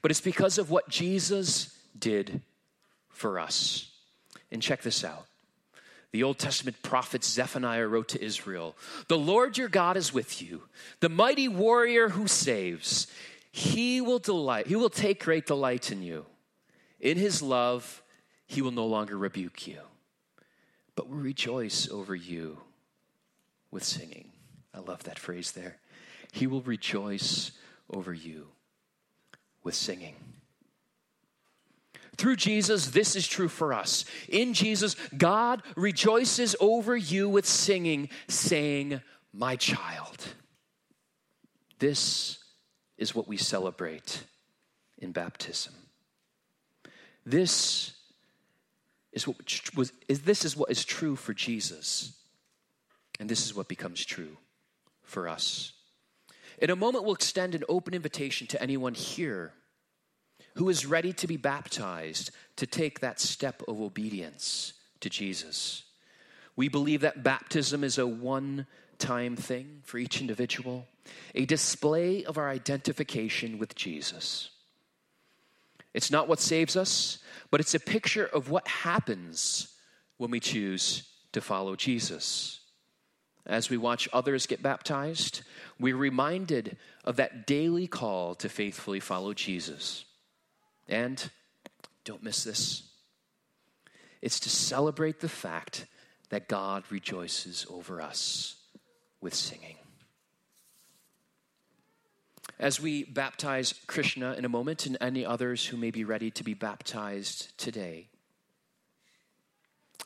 but 0.00 0.10
it's 0.10 0.22
because 0.22 0.56
of 0.56 0.70
what 0.70 0.88
Jesus 0.88 1.78
did 1.98 2.40
for 3.10 3.38
us. 3.38 3.91
And 4.52 4.62
check 4.62 4.82
this 4.82 5.02
out 5.02 5.26
the 6.12 6.22
Old 6.22 6.38
Testament 6.38 6.82
prophet 6.82 7.24
Zephaniah 7.24 7.88
wrote 7.88 8.08
to 8.08 8.22
Israel 8.22 8.76
The 9.08 9.18
Lord 9.18 9.56
your 9.58 9.68
God 9.68 9.96
is 9.96 10.12
with 10.12 10.42
you, 10.42 10.62
the 11.00 11.08
mighty 11.08 11.48
warrior 11.48 12.10
who 12.10 12.28
saves. 12.28 13.06
He 13.50 14.00
will 14.00 14.18
delight, 14.18 14.66
he 14.66 14.76
will 14.76 14.90
take 14.90 15.24
great 15.24 15.46
delight 15.46 15.90
in 15.90 16.02
you. 16.02 16.26
In 17.00 17.18
his 17.18 17.42
love, 17.42 18.02
he 18.46 18.62
will 18.62 18.70
no 18.70 18.86
longer 18.86 19.18
rebuke 19.18 19.66
you, 19.66 19.80
but 20.94 21.08
will 21.08 21.18
rejoice 21.18 21.90
over 21.90 22.14
you 22.14 22.58
with 23.70 23.82
singing. 23.82 24.28
I 24.72 24.78
love 24.78 25.02
that 25.04 25.18
phrase 25.18 25.52
there. 25.52 25.78
He 26.30 26.46
will 26.46 26.62
rejoice 26.62 27.52
over 27.90 28.14
you 28.14 28.48
with 29.64 29.74
singing. 29.74 30.14
Through 32.16 32.36
Jesus, 32.36 32.88
this 32.88 33.16
is 33.16 33.26
true 33.26 33.48
for 33.48 33.72
us. 33.72 34.04
In 34.28 34.52
Jesus, 34.54 34.96
God 35.16 35.62
rejoices 35.76 36.54
over 36.60 36.96
you 36.96 37.28
with 37.28 37.46
singing, 37.46 38.10
saying, 38.28 39.00
My 39.32 39.56
child. 39.56 40.26
This 41.78 42.38
is 42.98 43.14
what 43.14 43.26
we 43.26 43.36
celebrate 43.36 44.24
in 44.98 45.12
baptism. 45.12 45.74
This 47.24 47.92
is 49.12 49.26
what 49.26 49.36
was 49.74 49.92
is 50.08 50.22
this 50.22 50.44
is 50.44 50.56
what 50.56 50.70
is 50.70 50.84
true 50.84 51.16
for 51.16 51.34
Jesus. 51.34 52.12
And 53.18 53.28
this 53.28 53.46
is 53.46 53.54
what 53.54 53.68
becomes 53.68 54.04
true 54.04 54.36
for 55.02 55.28
us. 55.28 55.72
In 56.58 56.70
a 56.70 56.76
moment, 56.76 57.04
we'll 57.04 57.14
extend 57.14 57.54
an 57.54 57.64
open 57.68 57.94
invitation 57.94 58.46
to 58.48 58.62
anyone 58.62 58.94
here 58.94 59.52
who 60.54 60.68
is 60.68 60.86
ready 60.86 61.12
to 61.14 61.26
be 61.26 61.36
baptized 61.36 62.30
to 62.56 62.66
take 62.66 63.00
that 63.00 63.20
step 63.20 63.62
of 63.66 63.80
obedience 63.80 64.74
to 65.00 65.08
Jesus. 65.08 65.84
We 66.56 66.68
believe 66.68 67.00
that 67.00 67.22
baptism 67.22 67.82
is 67.82 67.98
a 67.98 68.06
one 68.06 68.66
time 68.98 69.36
thing 69.36 69.80
for 69.84 69.98
each 69.98 70.20
individual, 70.20 70.86
a 71.34 71.44
display 71.46 72.24
of 72.24 72.38
our 72.38 72.48
identification 72.48 73.58
with 73.58 73.74
Jesus. 73.74 74.50
It's 75.94 76.10
not 76.10 76.28
what 76.28 76.40
saves 76.40 76.76
us, 76.76 77.18
but 77.50 77.60
it's 77.60 77.74
a 77.74 77.80
picture 77.80 78.26
of 78.26 78.50
what 78.50 78.66
happens 78.66 79.74
when 80.16 80.30
we 80.30 80.40
choose 80.40 81.04
to 81.32 81.40
follow 81.40 81.76
Jesus. 81.76 82.60
As 83.44 83.68
we 83.68 83.76
watch 83.76 84.08
others 84.12 84.46
get 84.46 84.62
baptized, 84.62 85.42
we're 85.80 85.96
reminded 85.96 86.76
of 87.04 87.16
that 87.16 87.46
daily 87.46 87.86
call 87.86 88.34
to 88.36 88.48
faithfully 88.48 89.00
follow 89.00 89.34
Jesus. 89.34 90.04
And 90.92 91.30
don't 92.04 92.22
miss 92.22 92.44
this 92.44 92.82
it's 94.20 94.38
to 94.40 94.50
celebrate 94.50 95.18
the 95.18 95.28
fact 95.28 95.86
that 96.28 96.48
God 96.48 96.84
rejoices 96.90 97.66
over 97.68 98.00
us 98.00 98.56
with 99.20 99.34
singing. 99.34 99.76
As 102.60 102.78
we 102.78 103.02
baptize 103.02 103.74
Krishna 103.88 104.34
in 104.34 104.44
a 104.44 104.48
moment 104.48 104.86
and 104.86 104.96
any 105.00 105.26
others 105.26 105.66
who 105.66 105.76
may 105.76 105.90
be 105.90 106.04
ready 106.04 106.30
to 106.30 106.44
be 106.44 106.54
baptized 106.54 107.58
today, 107.58 108.06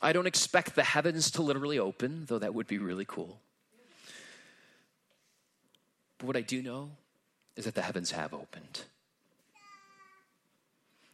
I 0.00 0.14
don't 0.14 0.26
expect 0.26 0.74
the 0.74 0.84
heavens 0.84 1.30
to 1.32 1.42
literally 1.42 1.78
open, 1.78 2.24
though 2.26 2.38
that 2.38 2.54
would 2.54 2.66
be 2.66 2.78
really 2.78 3.04
cool. 3.04 3.38
But 6.16 6.26
what 6.28 6.36
I 6.36 6.42
do 6.42 6.62
know 6.62 6.92
is 7.56 7.66
that 7.66 7.74
the 7.74 7.82
heavens 7.82 8.12
have 8.12 8.32
opened. 8.32 8.84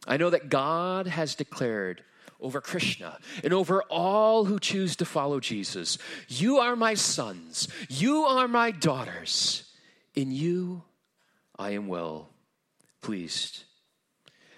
I 0.07 0.17
know 0.17 0.29
that 0.29 0.49
God 0.49 1.07
has 1.07 1.35
declared 1.35 2.03
over 2.39 2.59
Krishna 2.59 3.19
and 3.43 3.53
over 3.53 3.83
all 3.83 4.45
who 4.45 4.59
choose 4.59 4.97
to 4.97 5.05
follow 5.05 5.39
Jesus 5.39 5.97
You 6.27 6.59
are 6.59 6.75
my 6.75 6.93
sons, 6.93 7.67
you 7.89 8.23
are 8.23 8.47
my 8.47 8.71
daughters. 8.71 9.69
In 10.15 10.31
you 10.31 10.83
I 11.57 11.71
am 11.71 11.87
well 11.87 12.29
pleased. 13.01 13.63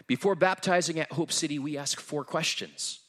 Before 0.08 0.36
baptizing 0.36 1.00
at 1.00 1.12
Hope 1.12 1.32
City, 1.32 1.60
we 1.60 1.78
ask 1.78 2.00
four 2.00 2.24
questions. 2.24 3.00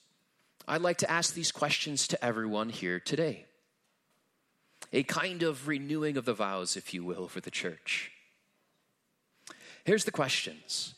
I'd 0.66 0.80
like 0.80 0.98
to 0.98 1.10
ask 1.10 1.34
these 1.34 1.52
questions 1.52 2.08
to 2.08 2.24
everyone 2.24 2.70
here 2.70 2.98
today. 2.98 3.46
A 4.92 5.02
kind 5.02 5.42
of 5.42 5.68
renewing 5.68 6.16
of 6.16 6.24
the 6.24 6.34
vows, 6.34 6.76
if 6.76 6.94
you 6.94 7.04
will, 7.04 7.28
for 7.28 7.40
the 7.40 7.50
church. 7.50 8.10
Here's 9.84 10.04
the 10.04 10.10
questions. 10.10 10.95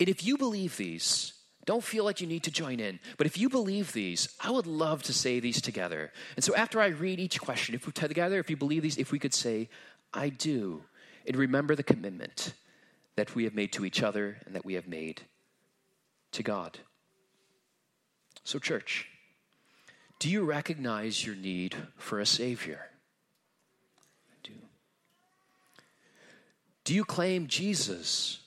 And 0.00 0.08
if 0.08 0.24
you 0.24 0.36
believe 0.36 0.76
these, 0.76 1.32
don't 1.66 1.84
feel 1.84 2.04
like 2.04 2.20
you 2.20 2.26
need 2.26 2.42
to 2.44 2.50
join 2.50 2.80
in. 2.80 3.00
But 3.16 3.26
if 3.26 3.38
you 3.38 3.48
believe 3.48 3.92
these, 3.92 4.28
I 4.40 4.50
would 4.50 4.66
love 4.66 5.02
to 5.04 5.12
say 5.12 5.40
these 5.40 5.62
together. 5.62 6.12
And 6.36 6.44
so 6.44 6.54
after 6.54 6.80
I 6.80 6.88
read 6.88 7.20
each 7.20 7.40
question, 7.40 7.74
if 7.74 7.86
we 7.86 7.92
together, 7.92 8.38
if 8.38 8.50
you 8.50 8.56
believe 8.56 8.82
these, 8.82 8.98
if 8.98 9.12
we 9.12 9.18
could 9.18 9.34
say, 9.34 9.68
I 10.12 10.28
do, 10.28 10.82
and 11.26 11.36
remember 11.36 11.74
the 11.74 11.82
commitment 11.82 12.52
that 13.16 13.34
we 13.34 13.44
have 13.44 13.54
made 13.54 13.72
to 13.72 13.84
each 13.84 14.02
other 14.02 14.38
and 14.44 14.54
that 14.54 14.64
we 14.64 14.74
have 14.74 14.88
made 14.88 15.22
to 16.32 16.42
God. 16.42 16.78
So, 18.42 18.58
church, 18.58 19.08
do 20.18 20.28
you 20.28 20.44
recognize 20.44 21.24
your 21.24 21.36
need 21.36 21.76
for 21.96 22.20
a 22.20 22.26
Savior? 22.26 22.90
I 24.28 24.36
do. 24.42 24.52
Do 26.84 26.94
you 26.94 27.04
claim 27.04 27.46
Jesus 27.46 28.43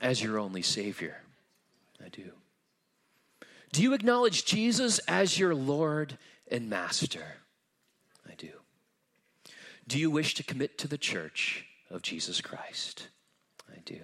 as 0.00 0.22
your 0.22 0.38
only 0.38 0.62
Savior? 0.62 1.22
I 2.04 2.08
do. 2.08 2.32
Do 3.72 3.82
you 3.82 3.92
acknowledge 3.92 4.44
Jesus 4.44 4.98
as 5.00 5.38
your 5.38 5.54
Lord 5.54 6.18
and 6.50 6.70
Master? 6.70 7.38
I 8.28 8.34
do. 8.34 8.50
Do 9.86 9.98
you 9.98 10.10
wish 10.10 10.34
to 10.34 10.42
commit 10.42 10.78
to 10.78 10.88
the 10.88 10.98
church 10.98 11.66
of 11.90 12.02
Jesus 12.02 12.40
Christ? 12.40 13.08
I 13.70 13.80
do. 13.84 14.00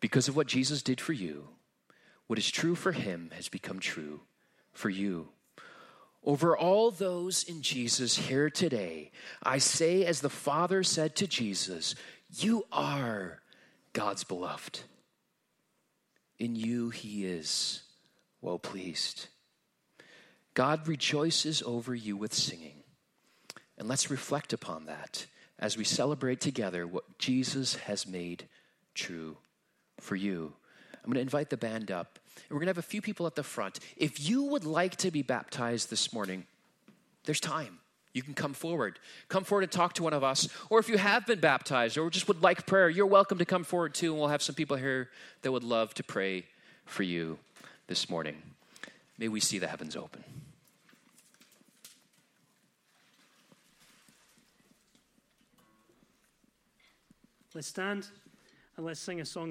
Because 0.00 0.28
of 0.28 0.36
what 0.36 0.46
Jesus 0.46 0.82
did 0.82 1.00
for 1.00 1.12
you, 1.12 1.48
what 2.26 2.38
is 2.38 2.50
true 2.50 2.74
for 2.74 2.92
him 2.92 3.30
has 3.34 3.48
become 3.48 3.78
true 3.78 4.20
for 4.72 4.88
you. 4.88 5.28
Over 6.24 6.56
all 6.56 6.90
those 6.90 7.42
in 7.42 7.62
Jesus 7.62 8.16
here 8.16 8.50
today, 8.50 9.10
I 9.42 9.58
say, 9.58 10.04
as 10.04 10.20
the 10.20 10.30
Father 10.30 10.82
said 10.82 11.16
to 11.16 11.26
Jesus, 11.26 11.94
You 12.30 12.64
are 12.70 13.39
God's 13.92 14.24
beloved. 14.24 14.80
In 16.38 16.56
you, 16.56 16.90
he 16.90 17.26
is 17.26 17.82
well 18.40 18.58
pleased. 18.58 19.26
God 20.54 20.86
rejoices 20.88 21.62
over 21.62 21.94
you 21.94 22.16
with 22.16 22.34
singing. 22.34 22.82
And 23.78 23.88
let's 23.88 24.10
reflect 24.10 24.52
upon 24.52 24.86
that 24.86 25.26
as 25.58 25.76
we 25.76 25.84
celebrate 25.84 26.40
together 26.40 26.86
what 26.86 27.18
Jesus 27.18 27.76
has 27.76 28.06
made 28.06 28.44
true 28.94 29.36
for 30.00 30.16
you. 30.16 30.52
I'm 30.94 31.06
going 31.06 31.14
to 31.14 31.20
invite 31.20 31.50
the 31.50 31.56
band 31.56 31.90
up, 31.90 32.18
and 32.36 32.50
we're 32.50 32.58
going 32.58 32.66
to 32.66 32.70
have 32.70 32.78
a 32.78 32.82
few 32.82 33.00
people 33.00 33.26
at 33.26 33.34
the 33.34 33.42
front. 33.42 33.78
If 33.96 34.28
you 34.28 34.44
would 34.44 34.64
like 34.64 34.96
to 34.96 35.10
be 35.10 35.22
baptized 35.22 35.88
this 35.88 36.12
morning, 36.12 36.46
there's 37.24 37.40
time. 37.40 37.78
You 38.12 38.22
can 38.22 38.34
come 38.34 38.54
forward. 38.54 38.98
Come 39.28 39.44
forward 39.44 39.62
and 39.62 39.72
talk 39.72 39.94
to 39.94 40.02
one 40.02 40.12
of 40.12 40.24
us. 40.24 40.48
Or 40.68 40.80
if 40.80 40.88
you 40.88 40.98
have 40.98 41.26
been 41.26 41.38
baptized 41.38 41.96
or 41.96 42.10
just 42.10 42.26
would 42.26 42.42
like 42.42 42.66
prayer, 42.66 42.88
you're 42.88 43.06
welcome 43.06 43.38
to 43.38 43.44
come 43.44 43.62
forward 43.62 43.94
too, 43.94 44.12
and 44.12 44.18
we'll 44.18 44.28
have 44.28 44.42
some 44.42 44.54
people 44.54 44.76
here 44.76 45.10
that 45.42 45.52
would 45.52 45.64
love 45.64 45.94
to 45.94 46.02
pray 46.02 46.46
for 46.86 47.04
you 47.04 47.38
this 47.86 48.10
morning. 48.10 48.36
May 49.16 49.28
we 49.28 49.38
see 49.38 49.58
the 49.58 49.68
heavens 49.68 49.94
open. 49.96 50.24
Let's 57.54 57.68
stand 57.68 58.06
and 58.76 58.86
let's 58.86 59.00
sing 59.00 59.20
a 59.20 59.24
song. 59.24 59.48